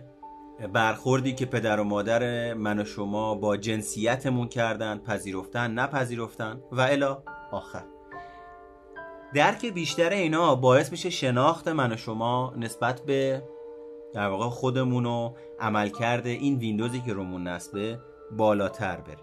برخوردی 0.72 1.32
که 1.32 1.46
پدر 1.46 1.80
و 1.80 1.84
مادر 1.84 2.54
من 2.54 2.80
و 2.80 2.84
شما 2.84 3.34
با 3.34 3.56
جنسیتمون 3.56 4.48
کردن 4.48 4.98
پذیرفتن 4.98 5.70
نپذیرفتن 5.70 6.60
و 6.72 6.80
الا 6.80 7.22
آخر. 7.52 7.84
درک 9.34 9.66
بیشتر 9.66 10.10
اینا 10.10 10.54
باعث 10.54 10.90
میشه 10.90 11.10
شناخت 11.10 11.68
من 11.68 11.92
و 11.92 11.96
شما 11.96 12.54
نسبت 12.56 13.00
به 13.00 13.42
در 14.14 14.28
واقع 14.28 14.48
خودمون 14.48 15.06
و 15.06 15.34
عملکرد 15.60 16.26
این 16.26 16.58
ویندوزی 16.58 17.00
که 17.00 17.12
رومون 17.12 17.48
نصبه 17.48 17.98
بالاتر 18.36 18.96
بره. 18.96 19.18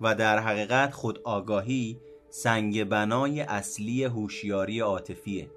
و 0.00 0.14
در 0.14 0.38
حقیقت 0.38 0.94
خود 0.94 1.20
آگاهی 1.24 2.00
سنگ 2.30 2.84
بنای 2.84 3.40
اصلی 3.40 4.04
هوشیاری 4.04 4.80
عاطفیه. 4.80 5.50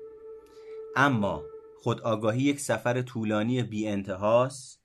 اما 0.95 1.43
خود 1.77 2.01
آگاهی 2.01 2.41
یک 2.41 2.59
سفر 2.59 3.01
طولانی 3.01 3.63
بی 3.63 3.87
انتهاست 3.87 4.81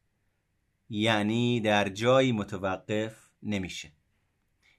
یعنی 0.90 1.60
در 1.60 1.88
جایی 1.88 2.32
متوقف 2.32 3.28
نمیشه. 3.42 3.92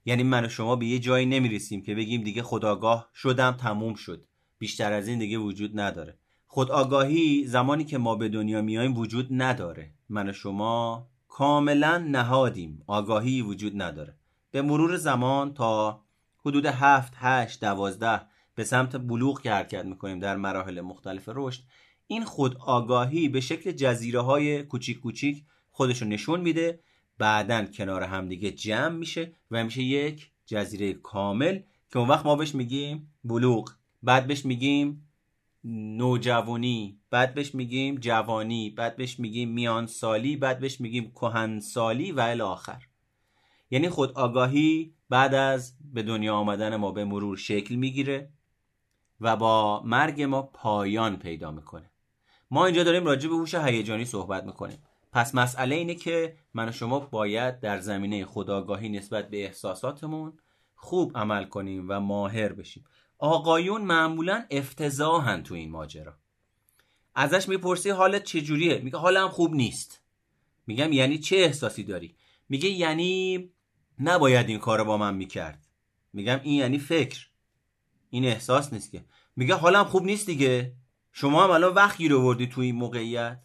یعنی 0.04 0.22
من 0.22 0.44
و 0.44 0.48
شما 0.48 0.76
به 0.76 0.86
یه 0.86 0.98
جایی 0.98 1.26
نمی‌رسیم 1.26 1.82
که 1.82 1.94
بگیم 1.94 2.22
دیگه 2.22 2.42
خداگاه 2.42 3.10
شدم 3.14 3.52
تموم 3.52 3.94
شد. 3.94 4.24
بیشتر 4.58 4.92
از 4.92 5.08
این 5.08 5.18
دیگه 5.18 5.38
وجود 5.38 5.80
نداره. 5.80 6.18
خود 6.46 6.70
آگاهی 6.70 7.44
زمانی 7.46 7.84
که 7.84 7.98
ما 7.98 8.14
به 8.14 8.28
دنیا 8.28 8.62
میایم 8.62 8.96
وجود 8.96 9.28
نداره. 9.30 9.90
من 10.08 10.28
و 10.28 10.32
شما 10.32 11.06
کاملا 11.28 11.98
نهادیم. 11.98 12.82
آگاهی 12.86 13.42
وجود 13.42 13.82
نداره. 13.82 14.16
به 14.50 14.62
مرور 14.62 14.96
زمان 14.96 15.54
تا 15.54 16.02
حدود 16.48 16.66
هفت، 16.66 17.12
هشت، 17.16 17.60
دوازده 17.60 18.20
به 18.54 18.64
سمت 18.64 18.96
بلوغ 18.96 19.42
که 19.42 19.52
حرکت 19.52 19.84
می‌کنیم 19.84 20.18
در 20.18 20.36
مراحل 20.36 20.80
مختلف 20.80 21.28
رشد. 21.34 21.62
این 22.06 22.24
خود 22.24 22.56
آگاهی 22.56 23.28
به 23.28 23.40
شکل 23.40 23.72
جزیره 23.72 24.20
های 24.20 24.62
کوچیک 24.62 25.00
کوچیک 25.00 25.44
خودشو 25.70 26.04
نشون 26.04 26.40
میده. 26.40 26.80
بعدا 27.18 27.64
کنار 27.64 28.02
همدیگه 28.02 28.50
جمع 28.50 28.96
میشه 28.96 29.32
و 29.50 29.64
میشه 29.64 29.82
یک 29.82 30.30
جزیره 30.46 30.92
کامل 30.92 31.60
که 31.92 31.98
اون 31.98 32.08
وقت 32.08 32.26
ما 32.26 32.36
بهش 32.36 32.54
میگیم 32.54 33.12
بلوغ. 33.24 33.72
بعد 34.02 34.26
بهش 34.26 34.44
میگیم 34.44 35.08
نوجوانی. 35.64 36.98
بعد 37.10 37.34
بهش 37.34 37.54
میگیم 37.54 37.96
جوانی. 37.96 38.70
بعد 38.70 38.96
بهش 38.96 39.18
میگیم 39.18 39.48
میان 39.48 39.86
سالی 39.86 40.36
بعد 40.36 40.58
بهش 40.58 40.80
میگیم 40.80 41.12
سالی 41.60 42.12
و 42.12 42.20
الی 42.20 42.40
آخر. 42.40 42.82
یعنی 43.70 43.88
خود 43.88 44.12
آگاهی 44.12 44.94
بعد 45.08 45.34
از 45.34 45.74
به 45.92 46.02
دنیا 46.02 46.34
آمدن 46.34 46.76
ما 46.76 46.92
به 46.92 47.04
مرور 47.04 47.36
شکل 47.36 47.74
می‌گیره 47.74 48.30
و 49.20 49.36
با 49.36 49.82
مرگ 49.84 50.22
ما 50.22 50.42
پایان 50.42 51.16
پیدا 51.16 51.50
می‌کنه. 51.50 51.90
ما 52.50 52.66
اینجا 52.66 52.84
داریم 52.84 53.04
راجع 53.04 53.28
به 53.28 53.34
هوش 53.34 53.54
هیجانی 53.54 54.04
صحبت 54.04 54.44
می‌کنیم. 54.44 54.82
پس 55.12 55.34
مسئله 55.34 55.74
اینه 55.74 55.94
که 55.94 56.36
من 56.54 56.68
و 56.68 56.72
شما 56.72 57.00
باید 57.00 57.60
در 57.60 57.78
زمینه 57.78 58.24
خداگاهی 58.24 58.88
نسبت 58.88 59.30
به 59.30 59.44
احساساتمون 59.44 60.38
خوب 60.74 61.18
عمل 61.18 61.44
کنیم 61.44 61.86
و 61.88 62.00
ماهر 62.00 62.52
بشیم. 62.52 62.84
آقایون 63.18 63.82
معمولا 63.82 64.44
افتضاحن 64.50 65.42
تو 65.42 65.54
این 65.54 65.70
ماجرا. 65.70 66.14
ازش 67.14 67.48
می‌پرسی 67.48 67.90
حالت 67.90 68.24
چجوریه؟ 68.24 68.78
میگه 68.78 68.98
حالم 68.98 69.28
خوب 69.28 69.54
نیست. 69.54 70.02
میگم 70.66 70.92
یعنی 70.92 71.18
چه 71.18 71.36
احساسی 71.36 71.84
داری؟ 71.84 72.14
میگه 72.48 72.68
یعنی 72.68 73.50
نباید 74.00 74.48
این 74.48 74.58
کارو 74.58 74.84
با 74.84 74.96
من 74.96 75.14
می‌کرد. 75.14 75.66
میگم 76.12 76.40
این 76.42 76.54
یعنی 76.54 76.78
فکر. 76.78 77.26
این 78.10 78.24
احساس 78.24 78.72
نیست 78.72 78.92
که. 78.92 79.04
میگه 79.36 79.54
حالم 79.54 79.84
خوب 79.84 80.04
نیست 80.04 80.26
دیگه. 80.26 80.72
شما 81.12 81.44
هم 81.44 81.50
الان 81.50 81.74
وقت 81.74 81.98
گیر 81.98 82.14
آوردی 82.14 82.46
تو 82.46 82.60
این 82.60 82.74
موقعیت. 82.74 83.40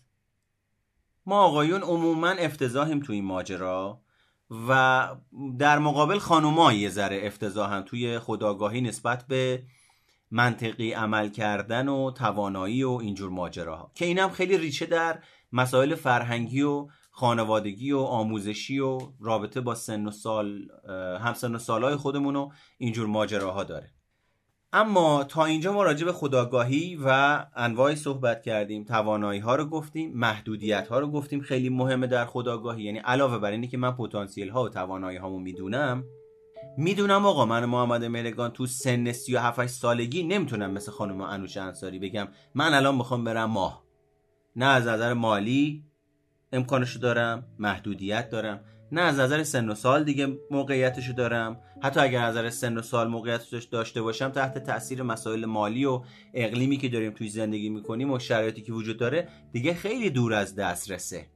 ما 1.26 1.42
آقایون 1.42 1.82
عموما 1.82 2.30
افتضاحیم 2.30 3.00
تو 3.00 3.14
این 3.14 3.26
ماجرا 3.26 4.02
و 4.68 5.08
در 5.60 5.80
مقابل 5.80 6.20
خانوما 6.20 6.74
یه 6.74 6.90
ذره 6.90 7.22
افتضاحن 7.24 7.82
توی 7.82 8.20
خداگاهی 8.20 8.82
نسبت 8.82 9.28
به 9.28 9.64
منطقی 10.32 10.92
عمل 10.92 11.30
کردن 11.30 11.88
و 11.88 12.12
توانایی 12.12 12.84
و 12.84 12.90
اینجور 12.90 13.30
ماجراها. 13.30 13.92
که 13.96 14.06
اینم 14.06 14.30
خیلی 14.30 14.58
ریشه 14.58 14.86
در 14.86 15.24
مسائل 15.52 15.96
فرهنگی 15.96 16.62
و 16.62 16.88
خانوادگی 17.16 17.92
و 17.92 18.00
آموزشی 18.00 18.80
و 18.80 19.00
رابطه 19.20 19.62
با 19.62 19.76
سن 19.76 20.06
و 20.06 20.12
سال 20.12 20.68
همسن 21.22 21.56
و 21.56 21.58
سالهای 21.58 21.96
خودمون 21.96 22.36
و 22.36 22.50
اینجور 22.78 23.08
ماجراها 23.08 23.64
داره. 23.64 23.90
اما 24.74 25.24
تا 25.24 25.46
اینجا 25.46 25.74
ما 25.74 25.84
راجع 25.84 26.06
به 26.06 26.14
خداگاهی 26.14 27.00
و 27.06 27.40
انواعی 27.56 27.96
صحبت 27.96 28.42
کردیم 28.42 28.84
توانایی 28.84 29.40
ها 29.40 29.56
رو 29.56 29.66
گفتیم 29.66 30.12
محدودیت 30.14 30.88
ها 30.88 31.00
رو 31.00 31.08
گفتیم. 31.08 31.42
خیلی 31.42 31.70
مهمه 31.70 32.08
در 32.08 32.26
خداگاهی. 32.26 32.84
یعنی 32.84 33.00
علاوه 33.00 33.38
بر 33.38 33.52
اینی 33.52 33.68
که 33.68 33.78
من 33.78 33.92
پتانسیل 33.92 34.50
ها 34.50 34.64
و 34.64 34.70
توانایی 34.70 35.18
هامو 35.18 35.40
می‌دونم 35.40 36.04
می‌دونم 36.78 37.26
آقا 37.26 37.46
من 37.46 37.66
محمد 37.66 38.06
ملگان 38.06 38.52
تو 38.52 38.66
سن 38.66 39.12
37 39.12 39.68
سالگی 39.68 40.24
نمی‌تونم 40.24 40.72
مثل 40.72 40.92
خانم 40.92 41.22
انوش 41.22 41.58
انصاری 41.58 42.00
بگم 42.00 42.28
من 42.56 42.74
الان 42.74 42.96
می‌خوام 42.96 43.24
برم 43.24 43.52
ماه. 43.52 43.84
نه 44.56 44.66
از 44.66 44.88
نظر 44.88 45.14
مالی 45.14 45.84
امکانشو 46.54 47.00
دارم 47.00 47.44
محدودیت 47.60 48.30
دارم. 48.30 48.60
نه 48.92 49.02
از 49.02 49.20
نظر 49.20 49.44
سن 49.44 49.70
و 49.70 49.76
سال 49.76 50.04
دیگه 50.04 50.28
موقعیتشو 50.52 51.14
دارم. 51.14 51.60
حتی 51.84 52.00
اگر 52.00 52.24
از 52.24 52.38
نظر 52.38 52.50
سن 52.50 52.78
و 52.78 52.82
سال 52.82 53.08
موقعیتش 53.08 53.64
داشته 53.64 54.02
باشم 54.02 54.30
تحت 54.30 54.58
تاثیر 54.58 55.04
مسائل 55.04 55.46
مالی 55.46 55.86
و 55.86 56.02
اقلیمی 56.34 56.78
که 56.78 56.90
داریم 56.90 57.12
توی 57.12 57.30
زندگی 57.30 57.70
می‌کنیم 57.70 58.12
و 58.12 58.20
شرایطی 58.20 58.62
که 58.62 58.74
وجود 58.74 58.98
داره 58.98 59.28
دیگه 59.52 59.74
خیلی 59.74 60.10
دور 60.10 60.34
از 60.34 60.56
دسترسه. 60.56 61.28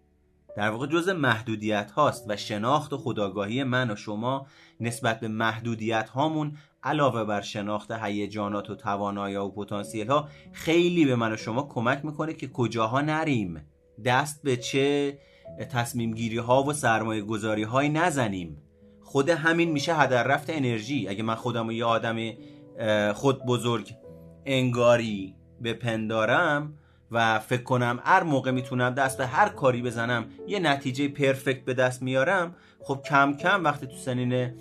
در 0.58 0.69
واقع 0.69 0.88
جز 0.88 1.10
محدودیت 1.10 1.91
هاست 1.91 2.25
و 2.30 2.36
شناخت 2.36 2.93
و 2.93 2.97
خداگاهی 2.97 3.63
من 3.63 3.91
و 3.91 3.95
شما 3.95 4.47
نسبت 4.80 5.19
به 5.19 5.27
محدودیت 5.27 6.10
هامون 6.10 6.58
علاوه 6.84 7.23
بر 7.23 7.41
شناخت 7.41 7.91
هیجانات 7.91 8.69
و 8.69 8.75
توانایی 8.75 9.36
و 9.36 9.49
پتانسیل 9.49 10.08
ها 10.08 10.30
خیلی 10.53 11.06
به 11.06 11.15
من 11.15 11.34
و 11.34 11.38
شما 11.38 11.63
کمک 11.63 12.06
می‌کنه 12.06 12.34
که 12.34 12.47
کجاها 12.47 13.01
نریم. 13.01 13.62
دست 14.05 14.41
به 14.43 14.57
چه 14.57 15.17
تصمیم 15.71 16.13
گیری 16.13 16.38
ها 16.38 16.63
و 16.63 16.73
سرمایه 16.73 17.21
گذاری 17.21 17.63
های 17.63 17.89
نزنیم. 17.89 18.57
خود 19.01 19.29
همین 19.29 19.71
میشه 19.71 19.95
هدر 19.95 20.23
رفت 20.23 20.49
انرژی. 20.49 21.07
اگه 21.07 21.23
من 21.23 21.36
خودم 21.36 21.67
و 21.67 21.71
یه 21.71 21.86
آدم 21.86 22.17
خود 23.13 23.45
بزرگ 23.45 23.93
انگاری 24.45 25.36
بپندارم 25.63 26.73
و 27.12 27.39
فکر 27.39 27.63
کنم 27.63 27.99
هر 28.03 28.23
موقع 28.23 28.51
می‌تونم 28.51 28.89
دست 28.89 29.17
به 29.17 29.25
هر 29.25 29.49
کاری 29.49 29.81
بزنم 29.81 30.25
یه 30.47 30.60
نتیجه 30.60 31.07
پرفکت 31.07 31.65
به 31.65 31.73
دست 31.73 32.01
میارم 32.01 32.55
خب 32.79 33.01
کم 33.10 33.33
کم 33.33 33.63
وقتی 33.63 33.88
تو 33.88 33.95
سنین 33.95 34.53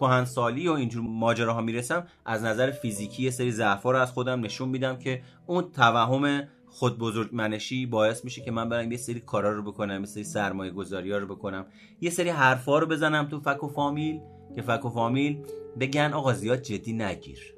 کهنسالی 0.00 0.68
و 0.68 0.72
اینجور 0.72 1.02
ماجراها 1.02 1.60
می‌رسم 1.60 2.06
از 2.24 2.42
نظر 2.42 2.70
فیزیکی 2.70 3.22
یه 3.22 3.30
سری 3.30 3.50
ضعفا 3.52 3.90
رو 3.90 3.98
از 3.98 4.12
خودم 4.12 4.40
نشون 4.40 4.68
میدم 4.68 4.96
که 4.96 5.22
اون 5.46 5.70
توهم 5.70 6.48
خود 6.74 6.98
بزرگ 6.98 7.30
منشی 7.32 7.86
باعث 7.86 8.24
میشه 8.24 8.42
که 8.42 8.50
من 8.50 8.68
برم 8.68 8.92
یه 8.92 8.98
سری 8.98 9.20
کارا 9.20 9.52
رو 9.52 9.62
بکنم 9.62 10.00
یه 10.00 10.06
سری 10.06 10.24
سرمایه 10.24 10.70
گذاری 10.70 11.12
ها 11.12 11.18
رو 11.18 11.26
بکنم. 11.26 11.66
یه 12.00 12.10
سری 12.10 12.28
حرفا 12.28 12.78
رو 12.78 12.86
بزنم 12.86 13.28
تو 13.28 13.40
فک 13.40 13.64
و 13.64 13.68
فامیل 13.68 14.20
که 14.54 14.62
فک 14.62 14.84
و 14.84 14.90
فامیل 14.90 15.38
بگن 15.80 16.12
آقا 16.12 16.32
زیاد 16.32 16.62
جدی 16.62 16.92
نگیر. 16.92 17.54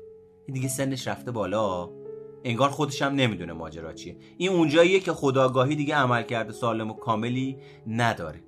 این 0.46 0.55
دیگه 0.55 0.68
سنش 0.68 1.09
رفته 1.09 1.31
بالا. 1.31 1.90
انگار 2.44 2.70
خودش 2.70 3.02
هم 3.02 3.14
نمی‌دونه 3.14 3.52
ماجرا 3.52 3.92
چیه. 3.92 4.16
این 4.37 4.50
اونجاییه 4.50 5.00
که 5.00 5.12
خداگاهی 5.12 5.76
دیگه 5.76 5.94
عمل 5.94 6.22
کرده 6.22 6.52
سالم 6.52 6.90
و 6.90 6.94
کاملی 6.94 7.59
نداره. 7.87 8.40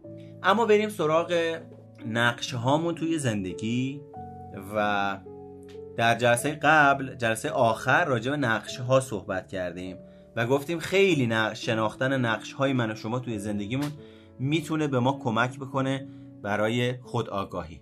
اما 0.43 0.67
بریم 0.67 0.89
سراغ 0.89 1.59
نقشه 2.07 2.57
هامون 2.57 2.95
توی 2.95 3.19
زندگی 3.19 4.01
و 4.75 5.19
در 5.97 6.15
جلسه 6.15 6.59
قبل 6.63 7.15
جلسه 7.15 7.51
آخر 7.51 8.05
راجع 8.05 8.31
به 8.31 8.37
نقشه 8.37 8.83
ها 8.83 9.01
صحبت 9.01 9.49
کردیم. 9.49 9.97
و 10.39 10.47
گفتیم 10.47 10.79
خیلی 10.79 11.27
نقش 11.27 11.67
شناختن 11.67 12.21
نقش 12.25 12.53
های 12.53 12.73
من 12.73 12.91
و 12.91 12.95
شما 12.95 13.19
توی 13.19 13.39
زندگیمون 13.39 13.93
می‌تونه 14.39 14.89
به 14.89 14.99
ما 15.01 15.19
کمک 15.23 15.59
بکنه 15.59 16.09
برای 16.43 17.01
خود 17.03 17.31
آگاهی 17.31 17.81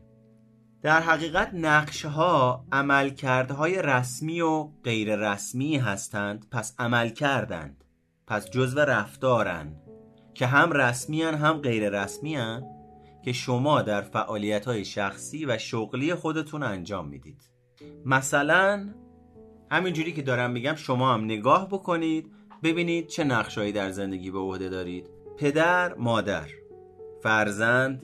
در 0.83 1.01
حقیقت 1.01 1.51
نقش 1.55 2.05
ها 2.05 2.65
عمل 2.73 3.11
های 3.51 3.83
رسمی 3.83 4.41
و 4.41 4.69
غیر 4.85 5.17
رسمی 5.17 5.77
هستند 5.77 6.47
پس 6.51 6.75
عمل 6.79 7.09
کردند 7.09 7.85
پس 8.27 8.51
جزو 8.51 8.81
رفتارن 8.81 9.77
که 10.35 10.47
هم 10.47 10.73
رسمی 10.73 11.23
هم 11.23 11.53
غیر 11.53 12.03
رسمی 12.03 12.37
که 13.25 13.33
شما 13.33 13.83
در 13.83 14.01
فعالیت 14.01 14.65
های 14.65 14.85
شخصی 14.85 15.45
و 15.45 15.59
شغلی 15.59 16.15
خودتون 16.15 16.63
انجام 16.63 17.09
می‌دید. 17.09 17.51
مثلا 18.05 18.89
همینجوری 19.71 20.13
که 20.13 20.23
دارم 20.23 20.51
میگم 20.51 20.75
شما 20.75 21.15
هم 21.15 21.25
نگاه 21.25 21.69
بکنید 21.69 22.36
ببینید 22.67 23.07
چه 23.07 23.25
نقشهایی 23.25 23.73
در 23.73 23.91
زندگی 23.91 24.31
به 24.31 24.39
عهده 24.39 24.69
دارید. 24.69 25.11
پدر 25.37 25.95
مادر. 25.95 26.47
فرزند 27.23 28.03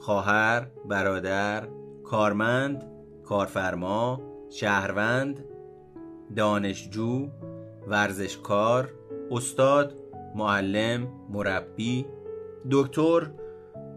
خواهر 0.00 0.66
برادر 0.88 1.68
کارمند 2.04 2.84
کارفرما 3.24 4.20
شهروند 4.50 5.44
دانشجو 6.36 7.28
ورزشکار 7.86 8.92
استاد 9.30 9.94
معلم 10.36 11.08
مربی 11.28 12.06
دکتر 12.70 13.30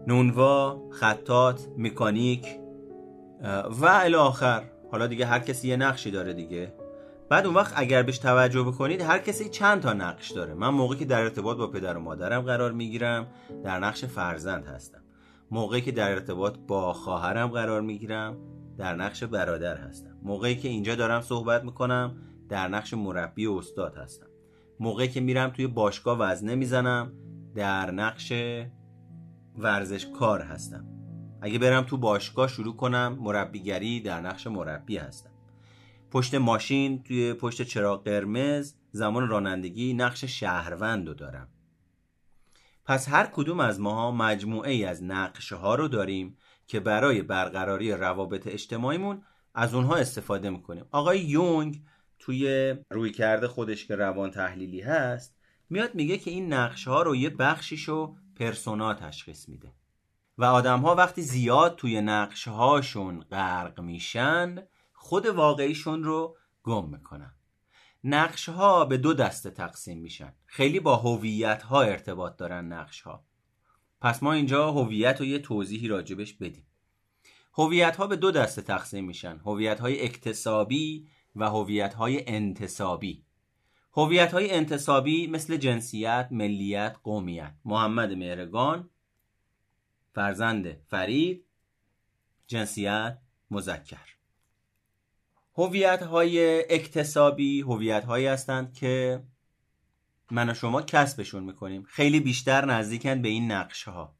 نونوا 0.06 0.82
خطات 0.90 1.68
مکانیک 1.78 2.46
و 3.80 3.86
الی 3.86 4.14
آخر. 4.14 4.62
حالا 4.90 5.06
دیگه 5.06 5.26
هر 5.26 5.38
کسی 5.38 5.68
یه 5.68 5.76
نقشی 5.76 6.10
داره 6.10 6.32
دیگه. 6.32 6.83
بعد 7.34 7.46
اون 7.46 7.54
وقت 7.54 7.72
اگر 7.76 8.02
بهش 8.02 8.18
توجه 8.18 8.62
بکنید 8.62 9.00
هر 9.00 9.18
کسی 9.18 9.48
چند 9.48 9.82
تا 9.82 9.92
نقش 9.92 10.30
داره. 10.30 10.54
من 10.54 10.68
موقعی 10.68 10.98
که 10.98 11.04
در 11.04 11.20
ارتباط 11.20 11.56
با 11.56 11.66
پدر 11.66 11.96
و 11.96 12.00
مادرم 12.00 12.42
قرار 12.42 12.72
می‌گیرم 12.72 13.26
در 13.64 13.78
نقش 13.78 14.04
فرزند 14.04 14.66
هستم. 14.66 15.00
موقعی 15.50 15.80
که 15.80 15.92
در 15.92 16.10
ارتباط 16.12 16.58
با 16.68 16.92
خواهرم 16.92 17.48
قرار 17.48 17.80
می‌گیرم 17.80 18.36
در 18.78 18.94
نقش 18.94 19.24
برادر 19.24 19.76
هستم. 19.76 20.16
موقعی 20.22 20.56
که 20.56 20.68
اینجا 20.68 20.94
دارم 20.94 21.20
صحبت 21.20 21.64
می‌کنم 21.64 22.16
در 22.48 22.68
نقش 22.68 22.94
مربی 22.94 23.46
و 23.46 23.52
استاد 23.52 23.96
هستم. 23.96 24.26
موقعی 24.80 25.08
که 25.08 25.20
میرم 25.20 25.50
توی 25.50 25.66
باشگاه 25.66 26.18
وزنه 26.18 26.54
می‌زنم 26.54 27.12
در 27.54 27.90
نقش 27.90 28.32
ورزشکار 29.58 30.40
هستم. 30.40 30.84
اگه 31.42 31.58
برم 31.58 31.82
تو 31.82 31.96
باشگاه 31.96 32.48
شروع 32.48 32.76
کنم 32.76 33.18
مربیگری 33.20 34.00
در 34.00 34.20
نقش 34.20 34.46
مربی 34.46 34.96
هستم. 34.96 35.30
پشت 36.14 36.34
ماشین 36.34 37.02
توی 37.02 37.34
پشت 37.34 37.62
چراغ 37.62 38.04
قرمز 38.04 38.74
زمان 38.92 39.28
رانندگی 39.28 39.94
نقش 39.94 40.24
شهروند 40.24 41.08
رو 41.08 41.14
دارم. 41.14 41.48
پس 42.84 43.08
هر 43.08 43.26
کدوم 43.26 43.60
از 43.60 43.80
ماها 43.80 44.10
مجموعه 44.10 44.70
ای 44.70 44.84
از 44.84 45.04
نقشه 45.04 45.56
ها 45.56 45.74
رو 45.74 45.88
داریم 45.88 46.36
که 46.66 46.80
برای 46.80 47.22
برقراری 47.22 47.92
روابط 47.92 48.46
اجتماعیمون 48.46 49.22
از 49.54 49.74
اونها 49.74 49.96
استفاده 49.96 50.50
می‌کنیم. 50.50 50.84
آقای 50.90 51.20
یونگ 51.20 51.82
توی 52.18 52.74
روی 52.90 53.10
کرده 53.10 53.48
خودش 53.48 53.86
که 53.86 53.96
روان 53.96 54.30
تحلیلی 54.30 54.80
هست 54.80 55.36
میاد 55.70 55.94
میگه 55.94 56.18
که 56.18 56.30
این 56.30 56.52
نقشه 56.52 56.90
ها 56.90 57.02
رو 57.02 57.16
یه 57.16 57.30
بخشیشو 57.30 58.16
پرسونا 58.36 58.94
تشخیص 58.94 59.48
میده. 59.48 59.72
و 60.38 60.44
آدم 60.44 60.80
ها 60.80 60.94
وقتی 60.94 61.22
زیاد 61.22 61.76
توی 61.76 62.00
نقشه 62.00 62.50
هاشون 62.50 63.20
غرق 63.20 63.80
میشن 63.80 64.66
خود 65.04 65.26
واقعیشون 65.26 66.04
رو 66.04 66.36
گم 66.62 66.88
می‌کنن. 66.88 67.34
نقش 68.04 68.48
ها 68.48 68.84
به 68.84 68.96
دو 68.96 69.14
دسته 69.14 69.50
تقسیم 69.50 69.98
میشن. 69.98 70.34
خیلی 70.46 70.80
با 70.80 70.96
هویت 70.96 71.62
ها 71.62 71.82
ارتباط 71.82 72.36
دارن 72.36 72.72
نقش 72.72 73.00
ها 73.00 73.24
پس 74.00 74.22
ما 74.22 74.32
اینجا 74.32 74.70
هویت 74.70 75.20
رو 75.20 75.26
یه 75.26 75.38
توضیحی 75.38 75.88
راجبش 75.88 76.32
بدیم. 76.32 76.66
هویت 77.54 77.96
ها 77.96 78.06
به 78.06 78.16
دو 78.16 78.30
دسته 78.30 78.62
تقسیم 78.62 79.04
میشن. 79.04 79.40
هویت 79.46 79.80
های 79.80 80.04
اکتسابی 80.04 81.08
و 81.36 81.50
هویت 81.50 81.94
های 81.94 82.28
انتصابی 82.28 83.24
هویت 83.92 84.32
های 84.32 84.54
انتصابی 84.54 85.26
مثل 85.26 85.56
جنسیت، 85.56 86.28
ملیت، 86.30 86.96
قومیت. 87.02 87.54
محمد 87.64 88.12
مهرگان 88.12 88.90
فرزند 90.14 90.72
فرید 90.88 91.44
جنسیت 92.46 93.18
مذکر. 93.50 94.14
هویت 95.56 96.02
های 96.02 96.58
اکتسابی 96.74 97.60
هویت 97.60 98.04
هایی 98.04 98.26
هستند 98.26 98.74
که 98.74 99.22
من 100.30 100.50
و 100.50 100.54
شما 100.54 100.82
کسبشون 100.82 101.44
می‌کنیم. 101.44 101.84
خیلی 101.88 102.20
بیشتر 102.20 102.64
نزدیکن 102.64 103.22
به 103.22 103.28
این 103.28 103.52
نقشه 103.52 103.90
ها 103.90 104.14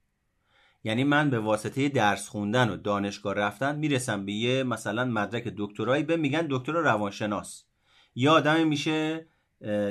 یعنی 0.84 1.04
من 1.04 1.30
به 1.30 1.38
واسطه 1.38 1.88
درس 1.88 2.28
خوندن 2.28 2.70
و 2.70 2.76
دانشگاه 2.76 3.34
رفتن 3.34 3.76
می‌رسم 3.76 4.24
به 4.24 4.32
یه 4.32 4.62
مثلا 4.62 5.04
مدرک 5.04 5.52
دکترایی 5.56 6.04
به 6.04 6.16
میگن 6.16 6.46
دکتر 6.50 6.72
روانشناس. 6.72 7.64
یا 8.14 8.32
آدمی 8.32 8.64
میشه 8.64 9.26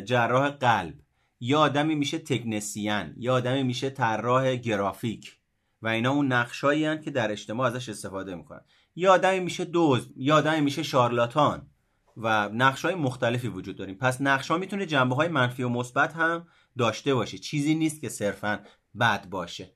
جراح 0.06 0.50
قلب. 0.50 0.94
یا 1.40 1.60
آدمی 1.60 1.96
میشه 1.96 2.20
تکنسیان 2.20 3.14
یا 3.18 3.34
آدمی 3.34 3.64
میشه 3.64 3.90
طراح 3.90 4.56
گرافیک. 4.56 5.38
و 5.82 5.88
اینا 5.88 6.12
اون 6.12 6.28
نقشایی 6.28 7.02
که 7.02 7.12
در 7.12 7.32
اجتماع 7.32 7.68
ازش 7.68 7.90
استفاده 7.90 8.36
می‌کنن. 8.36 8.62
یا 8.96 9.14
آدمی 9.14 9.40
میشه 9.40 9.66
دوز 9.66 10.10
یا 10.16 10.36
آدمی 10.36 10.62
میشه 10.62 10.84
شارلاتان 10.84 11.68
و 12.18 12.50
نقش 12.50 12.86
های 12.86 12.96
مختلفی 12.96 13.48
وجود 13.48 13.76
داریم. 13.76 13.96
پس 13.96 14.22
نقش 14.22 14.52
ها 14.52 14.58
می‌تونه 14.58 14.86
جنبه 14.86 15.16
های 15.16 15.28
منفی 15.28 15.64
و 15.64 15.70
مثبت 15.70 16.14
هم 16.14 16.48
داشته 16.78 17.14
باشه. 17.14 17.38
چیزی 17.38 17.76
نیست 17.76 18.02
که 18.02 18.10
صرفا 18.10 18.60
بد 19.00 19.30
باشه. 19.30 19.72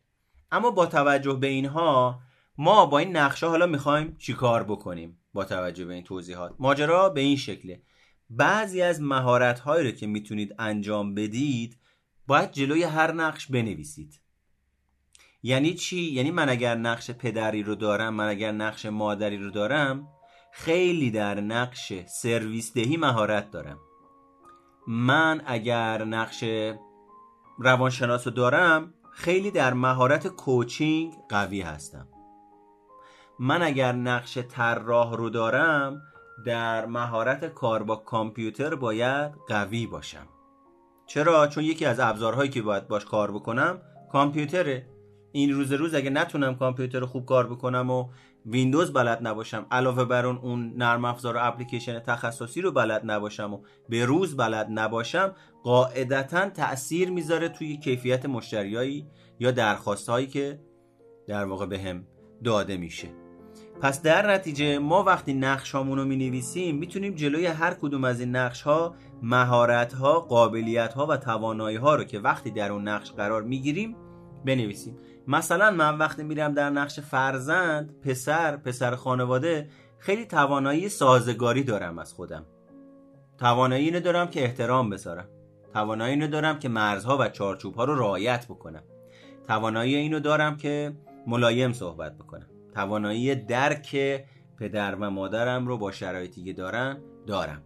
اما 0.51 0.71
با 0.71 0.86
توجه 0.86 1.34
به 1.34 1.47
اینها 1.47 2.19
ما 2.58 2.86
با 2.86 2.99
این 2.99 3.17
نقشه 3.17 3.47
حالا 3.47 3.65
می‌خوایم 3.65 4.15
چیکار 4.17 4.63
بکنیم 4.63 5.19
با 5.34 5.45
توجه 5.45 5.86
به 5.86 5.93
این 5.93 6.03
توضیحات؟ 6.03 6.56
ماجرا 6.60 7.10
به 7.10 7.21
این 7.21 7.38
شکله. 7.38 7.82
بعضی 8.30 8.82
از 8.82 9.01
مهارت 9.01 9.60
هایی 9.60 9.91
رو 9.91 9.91
که 9.91 10.08
می‌تونید 10.08 10.56
انجام 10.60 11.15
بدید 11.15 11.77
باید 12.27 12.51
جلوی 12.51 12.84
هر 12.84 13.12
نقش 13.12 13.47
بنویسید. 13.47 14.21
یعنی 15.43 15.73
چی؟ 15.73 16.02
یعنی 16.02 16.32
من 16.32 16.50
اگر 16.50 16.76
نقش 16.76 17.12
پدری 17.12 17.63
رو 17.63 17.76
دارم 17.76 18.13
من 18.13 18.28
اگر 18.28 18.52
نقش 18.52 18.86
مادری 18.86 19.38
رو 19.38 19.52
دارم 19.52 20.08
خیلی 20.52 21.12
در 21.12 21.41
نقش 21.41 21.93
سرویس 22.06 22.73
دهی 22.73 22.97
مهارت 22.97 23.52
دارم. 23.52 23.78
من 24.88 25.41
اگر 25.45 26.06
نقش 26.06 26.43
روانشناس 27.60 28.28
رو 28.28 28.34
دارم 28.34 28.93
خیلی 29.12 29.52
در 29.52 29.73
مهارت 29.73 30.28
کوچینگ 30.28 31.13
قوی 31.30 31.62
هستم. 31.62 32.08
من 33.39 33.62
اگر 33.62 33.91
نقش 33.91 34.38
طراح 34.38 35.15
رو 35.15 35.30
دارم 35.30 36.02
در 36.45 36.86
مهارت 36.86 37.45
کار 37.45 37.84
با 37.84 37.95
کامپیوتر 37.95 38.76
باید 38.76 39.32
قوی 39.47 39.88
باشم. 39.88 40.28
چرا؟ 41.08 41.47
چون 41.47 41.63
یکی 41.63 41.86
از 41.86 42.00
ابزارهایی 42.00 42.50
که 42.50 42.62
باید 42.62 42.88
باش 42.88 43.06
کار 43.06 43.32
بکنم 43.32 43.82
کامپیوتره. 44.12 44.96
این 45.38 45.54
روز 45.54 45.71
روز 45.71 45.93
اگه 45.93 46.10
نتونم 46.10 46.56
کامپیوتر 46.56 47.06
خوب 47.06 47.26
کار 47.26 47.47
بکنم 47.47 47.89
و 47.89 48.10
ویندوز 48.45 48.93
بلد 48.93 49.28
نباشم 49.28 49.65
علاوه 49.71 50.06
بر 50.06 50.26
اون 50.26 50.38
اون 50.38 50.73
نرم 50.78 51.06
افزار 51.06 51.36
و 51.36 51.39
اپلیکیشن 51.41 52.00
تخصصی 52.00 52.62
رو 52.62 52.71
بلد 52.71 53.02
نباشم 53.06 53.54
و 53.54 53.60
به 53.89 54.06
روز 54.06 54.38
بلد 54.38 54.67
نباشم 54.69 55.36
قاعدتا 55.63 56.50
تاثیر 56.50 57.10
می‌ذاره 57.10 57.50
توی 57.50 57.78
کیفیت 57.78 58.26
مشتریایی 58.26 59.08
یا 59.39 59.52
درخواست 59.52 60.10
هایی 60.10 60.28
که 60.28 60.60
در 61.28 61.45
واقع 61.45 61.65
بهم 61.65 62.08
داده 62.43 62.78
میشه. 62.78 63.08
پس 63.82 64.02
در 64.02 64.32
نتیجه 64.32 64.80
ما 64.80 65.04
وقتی 65.04 65.34
نقش 65.34 65.76
رو 65.76 66.06
می 66.06 66.15
نویسیم 66.15 66.78
می‌تونیم 66.78 67.15
جلوی 67.15 67.45
هر 67.45 67.73
کدوم 67.73 68.04
از 68.04 68.19
این 68.19 68.36
نقش 68.36 68.62
ها 68.62 68.95
مهارت 69.21 69.93
ها 69.93 70.19
قابلیت 70.19 70.93
ها 70.93 71.06
و 71.06 71.17
توانایی 71.17 71.78
ها 71.78 71.95
رو 71.95 72.04
که 72.04 72.19
وقتی 72.19 72.52
در 72.52 72.71
اون 72.71 72.88
نقش 72.88 73.12
قرار 73.12 73.43
می‌گیریم 73.43 73.95
بنویسیم. 74.45 74.97
مثلا 75.28 75.72
من 75.72 75.98
وقتی 75.98 76.24
میرم 76.24 76.54
در 76.54 76.70
نقش 76.70 77.00
فرزند 77.00 78.02
پسر 78.02 78.58
پسر 78.58 78.96
خانواده 78.96 79.70
خیلی 79.98 80.26
توانایی 80.26 80.90
سازگاری 80.90 81.63
دارم 81.63 82.00
از 82.00 82.13
خودم. 82.13 82.46
توانایی 83.38 83.86
اینو 83.86 84.00
دارم 84.00 84.28
که 84.28 84.44
احترام 84.44 84.90
بذارم. 84.90 85.28
توانایی 85.74 86.13
اینو 86.13 86.28
دارم 86.28 86.60
که 86.60 86.70
مرزها 86.70 87.18
و 87.18 87.30
چارچوب 87.30 87.76
ها 87.76 87.84
رو 87.84 87.96
رعایت 87.96 88.46
بکنم. 88.46 88.84
توانایی 89.48 89.96
اینو 89.96 90.20
دارم 90.20 90.58
که 90.58 90.94
ملایم 91.28 91.74
صحبت 91.74 92.16
بکنم. 92.16 92.48
توانایی 92.74 93.36
درک 93.36 94.24
پدر 94.60 94.96
و 94.96 95.10
مادرم 95.10 95.68
رو 95.68 95.78
با 95.78 95.92
شرایطی 95.92 96.44
که 96.44 96.54
دارن 96.54 96.98
دارم. 97.28 97.62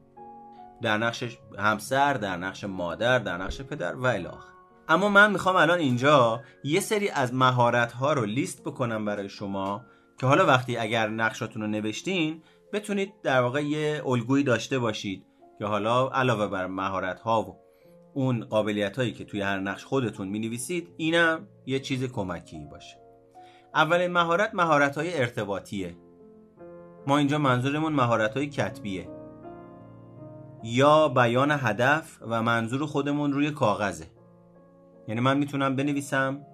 در 0.82 0.98
نقش 0.98 1.38
همسر 1.58 2.14
در 2.14 2.38
نقش 2.38 2.64
مادر 2.64 3.20
در 3.20 3.38
نقش 3.38 3.62
پدر 3.62 3.96
و 3.96 4.06
الاخر 4.06 4.52
اما 4.88 5.10
من 5.10 5.32
می‌خوام 5.32 5.56
الان 5.56 5.80
اینجا 5.80 6.42
یه 6.64 6.80
سری 6.80 7.10
از 7.10 7.34
مهارت 7.34 7.92
ها 7.92 8.14
رو 8.14 8.26
لیست 8.26 8.64
بکنم 8.64 9.06
برای 9.06 9.30
شما 9.30 9.82
که 10.20 10.28
حالا 10.28 10.46
وقتی 10.46 10.78
اگر 10.78 11.10
نقشاتون 11.10 11.62
رو 11.62 11.68
نوشتین 11.68 12.42
بتونید 12.74 13.14
در 13.24 13.42
واقع 13.42 13.64
یه 13.64 14.02
الگویی 14.06 14.44
داشته 14.44 14.80
باشید 14.80 15.26
که 15.60 15.66
حالا 15.66 16.10
علاوه 16.10 16.48
بر 16.48 16.68
مهارت 16.68 17.20
ها 17.20 17.42
و 17.42 17.56
اون 18.14 18.46
قابلیت 18.46 18.98
هایی 18.98 19.14
که 19.14 19.26
توی 19.26 19.42
هر 19.42 19.60
نقش 19.60 19.86
خودتون 19.86 20.28
می 20.28 20.40
نویسید 20.40 20.94
اینم 20.98 21.48
یه 21.66 21.80
چیز 21.80 22.04
کمکی 22.04 22.66
باشه. 22.72 22.98
اولین 23.76 24.12
مهارت 24.12 24.56
مهارت 24.56 24.98
های 24.98 25.20
ارتباطیه. 25.20 25.98
ما 27.08 27.18
اینجا 27.18 27.38
منظورمون 27.38 27.94
مهارت 27.94 28.38
های 28.38 28.48
کتبیه. 28.48 29.10
یا 30.64 31.08
بیان 31.08 31.52
هدف 31.52 32.18
و 32.22 32.44
منظور 32.44 32.86
خودمون 32.86 33.34
روی 33.34 33.52
کاغذه. 33.52 34.06
یعنی 35.08 35.22
من 35.22 35.38
می‌تونم 35.38 35.76
بنویسم 35.76 36.46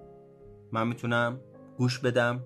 من 0.72 0.88
می‌تونم 0.88 1.40
گوش 1.78 2.00
بدم 2.00 2.44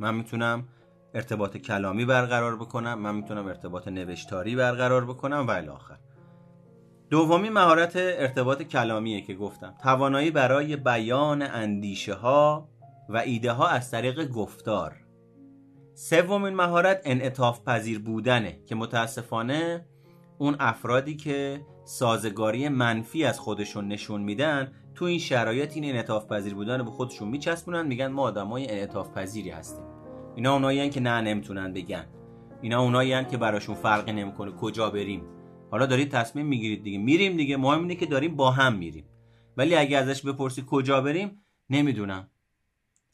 من 0.00 0.14
می‌تونم 0.14 0.68
ارتباط 1.14 1.56
کلامی 1.56 2.04
برقرار 2.04 2.56
بکنم 2.56 2.98
من 2.98 3.14
می‌تونم 3.14 3.46
ارتباط 3.46 3.88
نوشتاری 3.88 4.56
برقرار 4.56 5.04
بکنم 5.04 5.46
و 5.48 5.50
الاخر 5.50 5.98
دومی 7.10 7.50
مهارت 7.50 7.92
ارتباط 7.96 8.62
کلامیه 8.62 9.20
که 9.20 9.34
گفتم. 9.34 9.74
توانایی 9.82 10.30
برای 10.30 10.76
بیان 10.76 11.42
اندیشه 11.42 12.14
ها 12.14 12.68
و 13.08 13.16
ایده 13.16 13.52
ها 13.52 13.68
از 13.68 13.90
طریق 13.90 14.28
گفتار. 14.28 14.96
سومین 15.94 16.54
مهارت 16.54 17.00
انعطاف 17.04 17.64
پذیر 17.64 17.98
بودنه 17.98 18.60
که 18.66 18.74
متاسفانه 18.74 19.86
اون 20.38 20.56
افرادی 20.60 21.16
که 21.16 21.60
سازگاری 21.84 22.68
منفی 22.68 23.24
از 23.24 23.40
خودشون 23.40 23.88
نشون 23.88 24.22
میدن 24.22 24.72
تو 24.94 25.04
این 25.04 25.18
شرایط 25.18 25.72
این 25.76 25.84
انعطاف 25.84 26.26
پذیر 26.26 26.54
بودن 26.54 26.78
رو 26.78 26.84
به 26.84 26.90
خودشون 26.90 27.28
میچسبونن 27.28 27.86
میگن 27.86 28.06
ما 28.06 28.22
آدمای 28.22 28.70
انعطاف 28.70 29.10
پذیری 29.10 29.50
هستیم. 29.50 29.84
اینا 30.34 30.52
اونایی 30.52 30.90
که 30.90 31.00
نه 31.00 31.20
نمی‌تونن 31.20 31.72
بگن. 31.72 32.06
اینا 32.62 32.82
اونایی 32.82 33.24
که 33.24 33.36
براشون 33.36 33.74
فرقی 33.74 34.12
نمی‌کنه 34.12 34.50
کجا 34.50 34.90
بریم. 34.90 35.24
حالا 35.70 35.86
دارید 35.86 36.10
تصمیم 36.10 36.46
می‌گیرید 36.46 36.82
دیگه. 36.82 36.98
میریم 36.98 37.36
دیگه. 37.36 37.56
مهم 37.56 37.80
اینه 37.80 37.94
که 37.94 38.06
داریم 38.06 38.36
با 38.36 38.50
هم 38.50 38.74
میریم. 38.74 39.04
ولی 39.56 39.74
اگه 39.74 39.98
ازش 39.98 40.22
بپرسی 40.22 40.64
کجا 40.66 41.00
بریم 41.00 41.42
نمی‌دونم. 41.70 42.30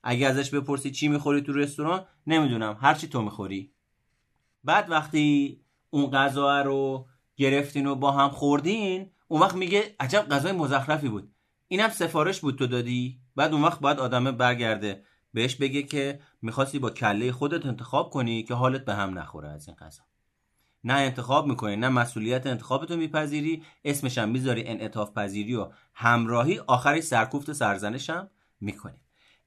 اگه 0.02 0.26
ازش 0.26 0.54
بپرسی 0.54 0.90
چی 0.90 1.08
می‌خوری 1.08 1.40
تو 1.40 1.52
رستوران 1.52 2.04
نمی‌دونم. 2.26 2.76
هر 2.80 2.94
چی 2.94 3.08
تو 3.08 3.22
می‌خوری. 3.22 3.72
بعد 4.64 4.90
وقتی 4.90 5.60
اون 5.90 6.10
غذا 6.10 6.62
رو 6.62 7.06
گرفتین 7.36 7.86
و 7.86 7.94
با 7.94 8.10
هم 8.10 8.28
خوردین 8.28 9.10
اون 9.28 9.40
وقت 9.40 9.54
میگه 9.54 9.82
عجب 10.00 10.26
غذای 10.30 10.52
مزخرفی 10.52 11.08
بود. 11.08 11.32
اینم 11.68 11.88
سفارش 11.88 12.40
بود 12.40 12.58
تو 12.58 12.66
دادی؟ 12.66 13.20
بعد 13.36 13.52
اون 13.52 13.62
وقت 13.62 13.80
باید 13.80 13.98
آدمه 13.98 14.32
برگرده 14.32 15.02
بهش 15.34 15.54
بگه 15.54 15.82
که 15.82 16.20
می‌خواستی 16.42 16.78
با 16.78 16.90
کله 16.90 17.32
خودت 17.32 17.66
انتخاب 17.66 18.10
کنی 18.10 18.42
که 18.42 18.54
حالت 18.54 18.84
به 18.84 18.94
هم 18.94 19.18
نخوره 19.18 19.48
از 19.48 19.68
این 19.68 19.76
غذا. 19.76 20.02
نه 20.84 20.94
انتخاب 20.94 21.46
می‌کنی 21.46 21.76
نه 21.76 21.88
مسئولیت 21.88 22.46
انتخابتو 22.46 22.96
میپذیری 22.96 23.62
اسمش 23.84 24.18
هم 24.18 24.28
می‌ذاری 24.28 24.64
انعطاف 24.64 25.12
پذیری 25.12 25.54
و 25.54 25.70
همراهی 25.94 26.58
آخرش 26.58 27.02
سرکوفت 27.02 27.52
سرزنشم 27.52 28.30
می‌کنی. 28.60 29.00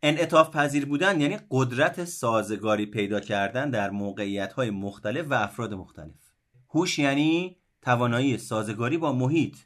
انعطاف 0.03 0.49
پذیر 0.49 0.85
بودن 0.85 1.21
یعنی 1.21 1.39
قدرت 1.51 2.05
سازگاری 2.05 2.85
پیدا 2.85 3.19
کردن 3.19 3.69
در 3.69 3.89
موقعیت 3.89 4.53
های 4.53 4.69
مختلف 4.69 5.25
و 5.29 5.33
افراد 5.33 5.73
مختلف. 5.73 6.31
هوش 6.69 6.99
یعنی 6.99 7.57
توانایی 7.81 8.37
سازگاری 8.37 8.97
با 8.97 9.13
محیط. 9.13 9.57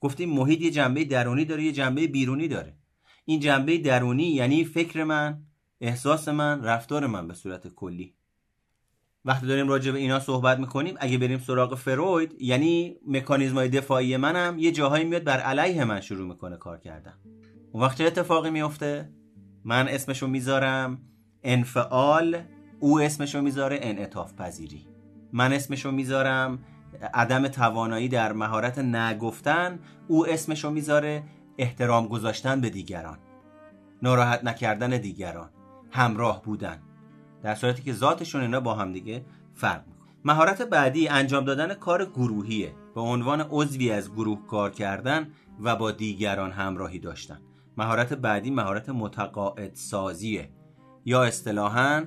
گفتیم 0.00 0.30
محیط 0.30 0.60
یه 0.60 0.70
جنبه 0.70 1.04
درونی 1.04 1.44
داره 1.44 1.62
یه 1.62 1.72
جنبه 1.72 2.06
بیرونی 2.06 2.48
داره. 2.48 2.76
این 3.24 3.40
جنبه 3.40 3.78
درونی 3.78 4.26
یعنی 4.26 4.64
فکر 4.64 5.04
من 5.04 5.42
احساس 5.80 6.28
من 6.28 6.64
رفتار 6.64 7.06
من 7.06 7.28
به 7.28 7.34
صورت 7.34 7.68
کلی. 7.68 8.14
وقتی 9.24 9.46
داریم 9.46 9.68
راجع 9.68 9.92
به 9.92 9.98
اینا 9.98 10.20
صحبت 10.20 10.58
می‌کنیم 10.58 10.94
اگه 11.00 11.18
بریم 11.18 11.38
سراغ 11.38 11.74
فروید 11.74 12.42
یعنی 12.42 12.96
مکانیزم 13.06 13.54
های 13.54 13.68
دفاعی 13.68 14.16
منم 14.16 14.58
یه 14.58 14.72
جاهایی 14.72 15.04
میاد 15.04 15.24
بر 15.24 15.40
علیه 15.40 15.84
من 15.84 16.00
شروع 16.00 16.28
می‌کنه 16.28 16.56
کار 16.56 16.78
کردن. 16.78 17.14
اون 17.72 17.82
وقت 17.82 17.98
چه 17.98 18.04
اتفاقی 18.04 18.50
میفته 18.50 19.10
من 19.64 19.88
اسمشو 19.88 20.26
می‌ذارم 20.26 21.02
انفعال 21.42 22.42
او 22.80 23.00
اسمشو 23.00 23.42
می‌ذاره 23.42 23.78
انعطاف 23.82 24.34
پذیری 24.34 24.86
من 25.32 25.52
اسمشو 25.52 25.90
می‌ذارم 25.90 26.64
عدم 27.14 27.48
توانایی 27.48 28.08
در 28.08 28.32
مهارت 28.32 28.78
نگفتن 28.78 29.78
او 30.08 30.26
اسمشو 30.26 30.70
می‌ذاره 30.70 31.22
احترام 31.58 32.08
گذاشتن 32.08 32.60
به 32.60 32.70
دیگران. 32.70 33.18
ناراحت 34.02 34.44
نکردن 34.44 34.90
دیگران. 34.90 35.50
همراه 35.90 36.42
بودن. 36.42 36.78
در 37.42 37.54
صورتی 37.54 37.82
که 37.82 37.92
ذاتشون 37.92 38.40
اینا 38.40 38.60
با 38.60 38.74
هم 38.74 38.92
دیگه 38.92 39.24
فرق 39.54 39.82
مهارت 40.24 40.62
بعدی 40.62 41.08
انجام 41.08 41.44
دادن 41.44 41.74
کار 41.74 42.04
گروهیه. 42.04 42.74
به 42.94 43.00
عنوان 43.00 43.46
عضوی 43.50 43.90
از 43.90 44.12
گروه 44.12 44.46
کار 44.46 44.70
کردن 44.70 45.30
و 45.60 45.76
با 45.76 45.90
دیگران 45.90 46.50
همراهی 46.52 46.98
داشتن. 46.98 47.40
مهارت 47.76 48.12
بعدی 48.12 48.50
مهارت 48.50 48.88
متقاعد 48.88 49.74
سازیه. 49.74 50.50
یا 51.04 51.22
اصطلاحا 51.24 52.04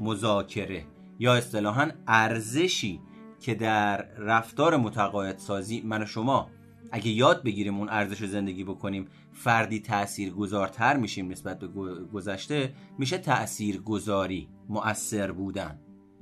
مذاکره. 0.00 0.84
یا 1.18 1.34
اصطلاحا 1.34 1.90
ارزشی. 2.06 3.00
که 3.44 3.54
در 3.54 3.96
رفتار 4.18 4.76
متقاعد 4.76 5.38
سازی 5.38 5.80
من 5.80 6.02
و 6.02 6.06
شما 6.06 6.50
اگه 6.92 7.08
یاد 7.08 7.42
بگیریم 7.42 7.78
اون 7.78 7.88
ارزش 7.88 8.24
زندگی 8.24 8.64
بکنیم 8.64 9.08
فردی 9.32 9.80
تأثیر 9.80 10.32
گذارتر 10.32 10.96
میشیم 10.96 11.30
نسبت 11.30 11.58
به 11.58 11.68
گذشته 12.12 12.74
میشه 12.98 13.18
تأثیر 13.18 13.80
گذاری 13.80 14.48
مؤثر 14.68 15.32
بودن. 15.32 15.78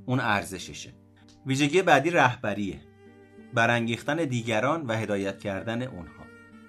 اون 0.07 0.21
ارزششه. 0.21 0.95
ویژگی 1.47 1.83
بعدی 1.83 2.11
رهبریه. 2.11 2.81
برانگیختن 3.55 4.17
دیگران 4.17 4.87
و 4.87 4.93
هدایت 4.93 5.39
کردن 5.39 5.83
اونها. 5.83 6.25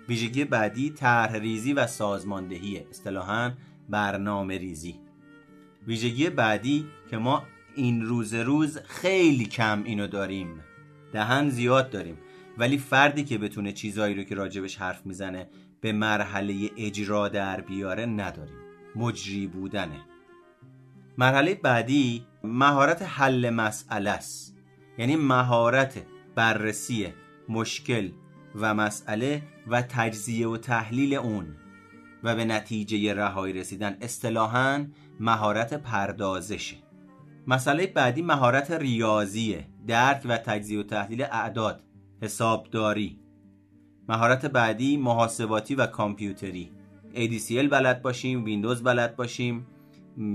ویژگی 0.10 0.46
بعدی 0.46 0.90
طرح 0.90 1.36
ریزی 1.36 1.74
و 1.74 1.88
سازماندهی 1.88 2.80
اصطلاحا 2.90 3.52
برنامه 3.90 4.58
ریزی 4.58 5.00
ویژگی 5.88 6.30
بعدی 6.30 6.86
که 7.10 7.18
ما 7.18 7.44
این 7.76 8.06
روز 8.06 8.34
روز 8.34 8.78
خیلی 8.78 9.46
کم 9.46 9.84
اینو 9.84 10.08
داریم. 10.08 10.60
دهن 11.14 11.50
زیاد 11.50 11.90
داریم. 11.90 12.18
ولی 12.58 12.78
فردی 12.78 13.24
که 13.24 13.38
بتونه 13.38 13.72
چیزایی 13.72 14.16
رو 14.16 14.24
که 14.24 14.36
راجبش 14.36 14.76
حرف 14.78 15.06
می‌زنه 15.06 15.50
به 15.82 15.92
مرحله 15.92 16.70
اجرا 16.78 17.30
در 17.30 17.62
بیاره 17.62 18.06
نداریم. 18.06 18.58
مجری 18.96 19.48
بودنه. 19.48 20.02
مرحله 21.18 21.56
بعدی 21.56 22.26
مهارت 22.44 23.02
حل 23.02 23.50
مسئله 23.50 24.10
است. 24.10 24.58
یعنی 24.98 25.16
مهارت 25.16 26.06
بررسی 26.36 27.08
مشکل 27.50 28.10
و 28.56 28.74
مسئله 28.74 29.44
و 29.68 29.82
تجزیه 29.82 30.48
و 30.48 30.58
تحلیل 30.58 31.14
اون. 31.14 31.56
و 32.24 32.36
به 32.36 32.46
نتیجه 32.46 33.14
رهایی 33.14 33.54
رسیدن 33.54 33.98
اصطلاحا 34.02 34.86
مهارت 35.20 35.74
پردازشه. 35.74 36.83
مسئله 37.48 37.88
بعدی 37.88 38.22
مهارت 38.22 38.72
ریاضیه 38.72 39.68
درک 39.88 40.22
و 40.26 40.38
تجزیه 40.38 40.80
و 40.80 40.84
تحلیل 40.84 41.22
اعداد 41.22 41.84
حسابداری. 42.22 43.20
مهارت 44.10 44.46
بعدی 44.46 44.98
محاسباتی 44.98 45.76
و 45.76 45.86
کامپیوتری. 45.86 46.72
ADCL 47.14 47.70
بلد 47.72 48.02
باشیم 48.02 48.44
ویندوز 48.44 48.84
بلد 48.84 49.16
باشیم 49.16 49.68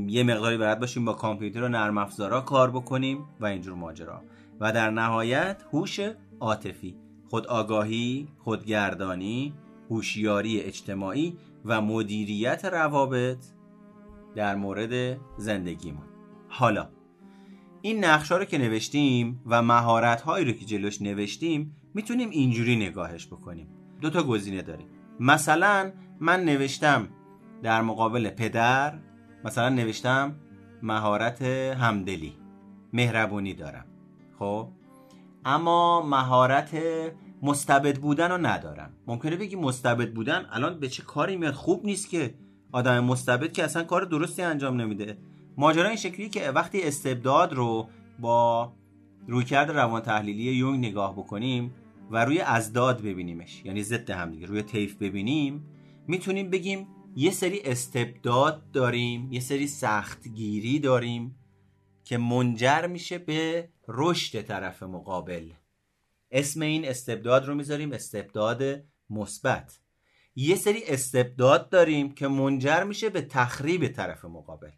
یه 0.09 0.23
مقداری 0.23 0.57
بلد 0.57 0.81
باشیم 0.81 1.05
با 1.05 1.13
کامپیوتر 1.13 1.63
و 1.63 1.69
نرم 1.69 1.99
افزارا 1.99 2.41
کار 2.41 2.71
بکنیم 2.71 3.25
و 3.41 3.47
اینجور 3.47 3.75
ماجرا. 3.75 4.23
و 4.61 4.73
در 4.73 4.91
نهایت 4.91 5.65
هوش 5.73 6.01
عاطفی. 6.41 6.97
خود 7.31 7.47
آگاهی 7.47 8.29
خودگردانی 8.39 9.55
هوشیاری 9.91 10.61
اجتماعی 10.61 11.37
و 11.65 11.81
مدیریت 11.81 12.65
روابط 12.65 13.45
در 14.35 14.57
مورد 14.57 15.19
زندگیمون. 15.39 16.07
حالا 16.49 16.89
این 17.83 18.05
نقشه 18.05 18.37
رو 18.37 18.45
که 18.45 18.59
نوشتیم 18.59 19.43
و 19.47 19.63
مهارت 19.63 20.21
هایی 20.21 20.45
رو 20.45 20.53
که 20.53 20.65
جلوش 20.65 21.03
نوشتیم 21.03 21.77
می‌تونیم 21.95 22.31
اینجوری 22.31 22.77
نگاهش 22.77 23.27
بکنیم. 23.27 23.69
دو 24.01 24.11
تا 24.11 24.23
گزینه 24.23 24.63
داریم. 24.63 24.87
مثلا 25.21 25.93
من 26.21 26.45
نوشتم 26.45 27.09
در 27.63 27.83
مقابل 27.83 28.31
پدر 28.31 28.99
مثلا 29.45 29.69
نوشتم 29.69 30.37
مهارت 30.83 31.43
همدلی 31.43 32.33
مهربونی 32.93 33.55
دارم. 33.55 33.85
خب؟ 34.39 34.69
اما 35.45 36.03
مهارت 36.03 36.79
مستبد 37.43 37.99
بودن 37.99 38.31
رو 38.31 38.47
ندارم. 38.47 38.91
ممکنه 39.07 39.37
بگی 39.37 39.57
مستبد 39.57 40.13
بودن؟ 40.13 40.47
الان 40.51 40.81
به 40.81 40.89
چه 40.89 41.03
کاری 41.03 41.37
میاد؟ 41.37 41.55
خوب 41.55 41.85
نیست 41.85 42.11
که 42.11 42.35
آدم 42.73 43.05
مستبد 43.05 43.53
که 43.53 43.65
اصلا 43.65 43.85
کار 43.85 44.05
درستی 44.05 44.43
انجام 44.43 44.81
نمیده. 44.81 45.19
ماجرا 45.59 45.89
این 45.89 45.97
شکلی 45.97 46.29
که 46.29 46.51
وقتی 46.51 46.83
استبداد 46.83 47.53
رو 47.53 47.89
با 48.19 48.73
رویکرد 49.29 49.71
روان 49.71 50.03
تحلیلی 50.03 50.43
یونگ 50.43 50.87
نگاه 50.87 51.13
بکنیم 51.13 51.75
و 52.11 52.25
روی 52.25 52.41
ازداد 52.41 53.03
ببینیمش 53.03 53.65
یعنی 53.65 53.83
ضد 53.83 54.11
هم 54.11 54.31
دیگه 54.31 54.47
روی 54.47 54.63
طیف 54.63 54.97
ببینیم 54.97 55.67
می‌تونیم 56.07 56.51
بگیم 56.51 56.87
یه 57.17 57.31
سری 57.31 57.61
استبداد 57.61 58.71
داریم 58.71 59.33
یه 59.33 59.41
سری 59.41 59.67
سختگیری 59.67 60.79
داریم 60.79 61.37
که 62.05 62.19
منجر 62.19 62.87
میشه 62.87 63.19
به 63.19 63.69
رشد 63.89 64.43
طرف 64.43 64.83
مقابل. 64.83 65.51
اسم 66.31 66.61
این 66.63 66.89
استبداد 66.89 67.47
رو 67.47 67.55
می‌ذاریم 67.55 67.93
استبداد 67.93 68.65
مثبت. 69.11 69.81
یه 70.37 70.57
سری 70.57 70.85
استبداد 70.85 71.69
داریم 71.69 72.13
که 72.13 72.29
منجر 72.29 72.85
میشه 72.85 73.11
به 73.11 73.21
تخریب 73.21 73.89
طرف 73.89 74.25
مقابل. 74.25 74.71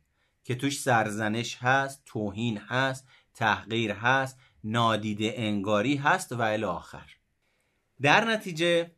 که 0.50 0.56
توش 0.56 0.80
سرزنش 0.80 1.56
هست 1.60 2.02
توهین 2.06 2.58
هست 2.58 3.06
تحقیر 3.34 3.92
هست 3.92 4.38
نادیده 4.64 5.32
انگاری 5.36 5.96
هست 5.96 6.32
و 6.32 6.40
الی 6.40 6.64
آخر. 6.64 7.16
در 8.02 8.24
نتیجه 8.24 8.90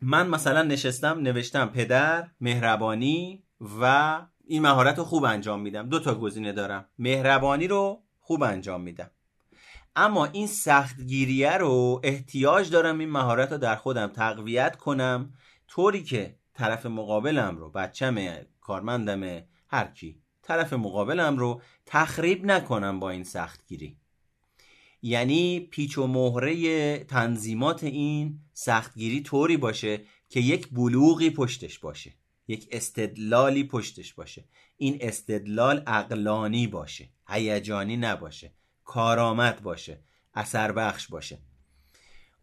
من 0.00 0.28
مثلا 0.28 0.62
نشستم 0.62 1.18
نوشتم 1.18 1.66
پدر 1.66 2.28
مهربانی 2.40 3.44
و 3.80 4.20
این 4.44 4.62
مهارت 4.62 4.98
رو 4.98 5.04
خوب 5.04 5.24
انجام 5.24 5.60
میدم. 5.60 5.88
دو 5.88 6.00
تا 6.00 6.14
گزینه 6.14 6.52
دارم. 6.52 6.88
مهربانی 6.98 7.68
رو 7.68 8.02
خوب 8.18 8.42
انجام 8.42 8.80
میدم. 8.80 9.10
اما 9.96 10.24
این 10.24 10.46
سختگیریه 10.46 11.52
رو 11.52 12.00
احتیاج 12.02 12.70
دارم 12.70 12.98
این 12.98 13.10
مهارت 13.10 13.52
رو 13.52 13.58
در 13.58 13.76
خودم 13.76 14.06
تقویت 14.06 14.76
کنم 14.76 15.34
طوری 15.68 16.02
که 16.02 16.38
طرف 16.54 16.86
مقابلم 16.86 17.56
رو 17.56 17.70
بچمه 17.70 18.46
کارمندم 18.60 19.42
هر 19.68 19.86
کی 19.86 20.23
طرف 20.44 20.72
مقابلم 20.72 21.36
رو 21.36 21.62
تخریب 21.86 22.44
نکنم 22.44 23.00
با 23.00 23.10
این 23.10 23.24
سختگیری. 23.24 23.96
یعنی 25.02 25.60
پیچ 25.60 25.98
و 25.98 26.06
مهره 26.06 26.98
تنظیمات 26.98 27.84
این 27.84 28.40
سختگیری 28.52 29.22
طوری 29.22 29.56
باشه 29.56 30.00
که 30.28 30.40
یک 30.40 30.68
بلوغی 30.68 31.30
پشتش 31.30 31.78
باشه 31.78 32.12
یک 32.48 32.68
استدلالی 32.72 33.64
پشتش 33.64 34.14
باشه. 34.14 34.44
این 34.76 34.98
استدلال 35.00 35.82
اقلانی 35.86 36.66
باشه 36.66 37.08
هیجانی 37.28 37.96
نباشه 37.96 38.52
کارآمد 38.84 39.62
باشه 39.62 40.00
اثر 40.34 40.72
بخش 40.72 41.08
باشه. 41.08 41.38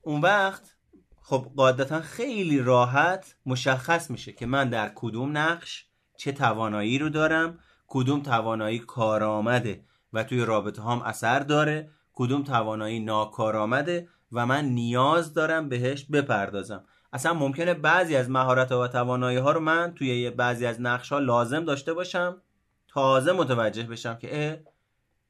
اون 0.01 0.21
وقت 0.21 0.75
خب 1.21 1.51
قاعدتا 1.55 2.01
خیلی 2.01 2.59
راحت 2.59 3.35
مشخص 3.45 4.11
میشه 4.11 4.31
که 4.31 4.45
من 4.45 4.69
در 4.69 4.91
کدوم 4.95 5.37
نقش 5.37 5.85
چه 6.17 6.31
توانایی 6.31 6.97
رو 6.99 7.09
دارم 7.09 7.59
کدوم 7.93 8.19
توانایی 8.19 8.79
کارآمده 8.79 9.83
و 10.13 10.23
توی 10.23 10.45
رابطه 10.45 10.81
هم 10.81 11.01
اثر 11.01 11.39
داره 11.39 11.89
کدوم 12.13 12.43
توانایی 12.43 12.99
ناکارآمده 12.99 14.07
و 14.31 14.45
من 14.45 14.65
نیاز 14.65 15.33
دارم 15.33 15.69
بهش 15.69 16.05
بپردازم. 16.05 16.83
اصلا 17.13 17.33
ممکنه 17.33 17.73
بعضی 17.73 18.15
از 18.15 18.29
مهارت 18.29 18.71
و 18.71 18.87
توانایی 18.87 19.37
ها 19.37 19.51
رو 19.51 19.59
من 19.59 19.93
توی 19.95 20.29
بعضی 20.29 20.65
از 20.65 20.81
نقش 20.81 21.11
ها 21.11 21.19
لازم 21.19 21.65
داشته 21.65 21.93
باشم 21.93 22.41
تازه 22.87 23.31
متوجه 23.31 23.83
بشم 23.83 24.15
که 24.15 24.49
اه 24.49 24.57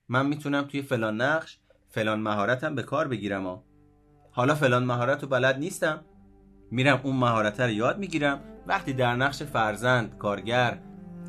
من 0.10 0.26
می‌تونم 0.26 0.62
توی 0.62 0.82
فلان 0.82 1.22
نقش 1.22 1.58
فلان 1.90 2.20
مهارتم 2.20 2.76
به 2.76 2.84
کار 2.84 3.08
بگیرم 3.08 3.44
ها. 3.44 3.64
حالا 4.32 4.56
فلان 4.56 4.84
مهارت 4.84 5.22
رو 5.22 5.30
بلد 5.30 5.58
نیستم. 5.58 6.06
میرم 6.72 7.02
اون 7.04 7.16
مهارت 7.16 7.60
رو 7.60 7.70
یاد 7.70 7.98
می‌گیرم. 7.98 8.42
وقتی 8.68 8.94
در 8.94 9.16
نقش 9.16 9.44
فرزند 9.44 10.18
کارگر 10.18 10.80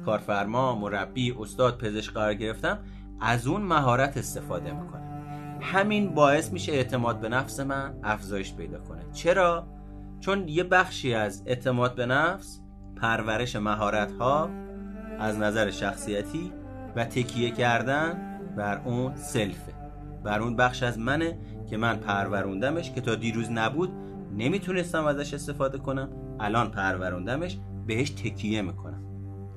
کارفرما 0.06 0.78
مربی 0.78 1.34
استاد 1.40 1.78
پزشک 1.78 2.12
قرار 2.12 2.34
گرفتم 2.34 2.78
از 3.20 3.46
اون 3.46 3.62
مهارت 3.62 4.16
استفاده 4.16 4.72
می‌کنم. 4.72 5.02
همین 5.60 6.14
باعث 6.14 6.52
میشه 6.52 6.72
اعتماد 6.72 7.20
به 7.20 7.28
نفس 7.28 7.60
من 7.60 7.94
افزایش 8.02 8.54
پیدا 8.54 8.78
کنه. 8.78 9.02
چرا؟ 9.12 9.66
چون 10.20 10.48
یه 10.48 10.64
بخشی 10.64 11.14
از 11.14 11.42
اعتماد 11.46 11.94
به 11.94 12.06
نفس 12.06 12.60
پرورش 12.96 13.56
مهارت 13.56 14.12
ها 14.12 14.50
از 15.18 15.38
نظر 15.38 15.70
شخصیتی 15.70 16.52
و 16.96 17.04
تکیه 17.04 17.50
کردن 17.50 18.38
بر 18.56 18.82
اون 18.84 19.16
سلفه. 19.16 19.72
بر 20.24 20.40
اون 20.40 20.56
بخش 20.56 20.82
از 20.82 20.98
منه 20.98 21.38
که 21.70 21.76
من 21.76 21.96
پروروندمش 21.96 22.92
که 22.92 23.00
تا 23.00 23.14
دیروز 23.14 23.50
نبود 23.50 23.92
نمی‌تونستم 24.36 25.04
ازش 25.04 25.34
استفاده 25.34 25.78
کنم 25.78 26.08
الان 26.40 26.70
پروروندمش 26.70 27.58
بهش 27.86 28.10
تکیه 28.10 28.62
می‌کنم. 28.62 28.91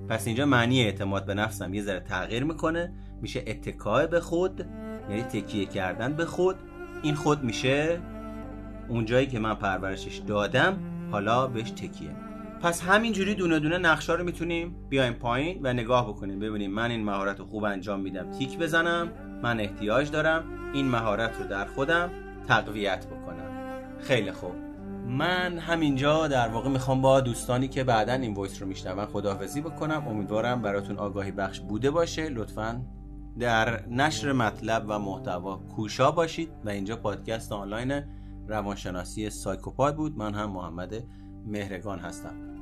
پس 0.10 0.28
اینجا 0.28 0.45
معنی 0.45 0.84
اعتماد 0.84 1.26
به 1.26 1.34
نفسم 1.34 1.74
یه 1.74 1.82
ذره 1.82 1.99
تغییر 1.99 2.43
می‌کنه. 2.43 2.93
میشه 3.22 3.43
اتکای 3.47 4.08
به 4.08 4.20
خود 4.20 4.66
یعنی 5.10 5.22
تکیه 5.22 5.66
کردن 5.66 6.14
به 6.14 6.26
خود. 6.26 6.56
این 7.03 7.16
خود 7.16 7.43
میشه 7.43 7.99
اون 8.89 9.06
جایی 9.06 9.28
که 9.28 9.39
من 9.39 9.53
پرورشش 9.53 10.18
دادم 10.18 10.78
حالا 11.12 11.47
بهش 11.47 11.72
تکیه. 11.72 12.12
پس 12.62 12.84
همینجوری 12.84 13.36
دونه 13.36 13.60
دونه 13.60 13.78
نقشه 13.78 14.14
رو 14.14 14.24
می‌تونیم 14.24 14.76
بیایم 14.89 15.14
پایین 15.14 15.60
و 15.64 15.74
نگاه 15.74 16.10
بکنیم. 16.10 16.39
ببینیم 16.39 16.72
من 16.72 16.91
این 16.91 17.03
مهارت 17.03 17.39
رو 17.39 17.45
خوب 17.45 17.64
انجام 17.64 17.99
میدم 17.99 18.32
تیک 18.32 18.58
بزنم 18.58 19.12
من 19.43 19.60
احتیاج 19.60 20.12
دارم 20.12 20.43
این 20.74 20.88
مهارت 20.88 21.32
رو 21.39 21.47
در 21.47 21.66
خودم 21.66 22.10
تقویت 22.47 23.06
بکنم. 23.08 23.51
خیلی 24.01 24.32
خوب. 24.32 24.64
من 25.08 25.58
همینجا 25.58 26.28
در 26.28 26.47
واقع 26.47 26.70
می‌خوام 26.70 27.01
با 27.01 27.22
دوستانی 27.22 27.68
که 27.68 27.84
بعدا 27.84 28.14
این 28.14 28.34
voice 28.34 28.62
رو 28.62 28.68
میشنون 28.68 29.06
خداحافظی 29.06 29.62
بکنم. 29.62 30.08
امیدوارم 30.08 30.62
براتون 30.62 30.97
آگاهی 30.97 31.32
بخش 31.32 31.60
بوده 31.60 31.91
باشه. 31.91 32.30
لطفا 32.30 32.82
در 33.39 33.88
نشر 33.88 34.32
مطلب 34.32 34.86
و 34.88 34.99
محتوا 34.99 35.58
کوشا 35.76 36.12
باشید 36.12 36.49
و 36.66 36.70
اینجا 36.70 36.95
پادکست 36.95 37.51
آنلاین 37.51 38.03
روانشناسی 38.47 39.30
سایکوپاد 39.30 39.95
بود. 39.95 40.18
من 40.18 40.34
هم 40.34 40.51
محمد 40.51 41.03
مهرگان 41.45 41.99
هستم. 41.99 42.55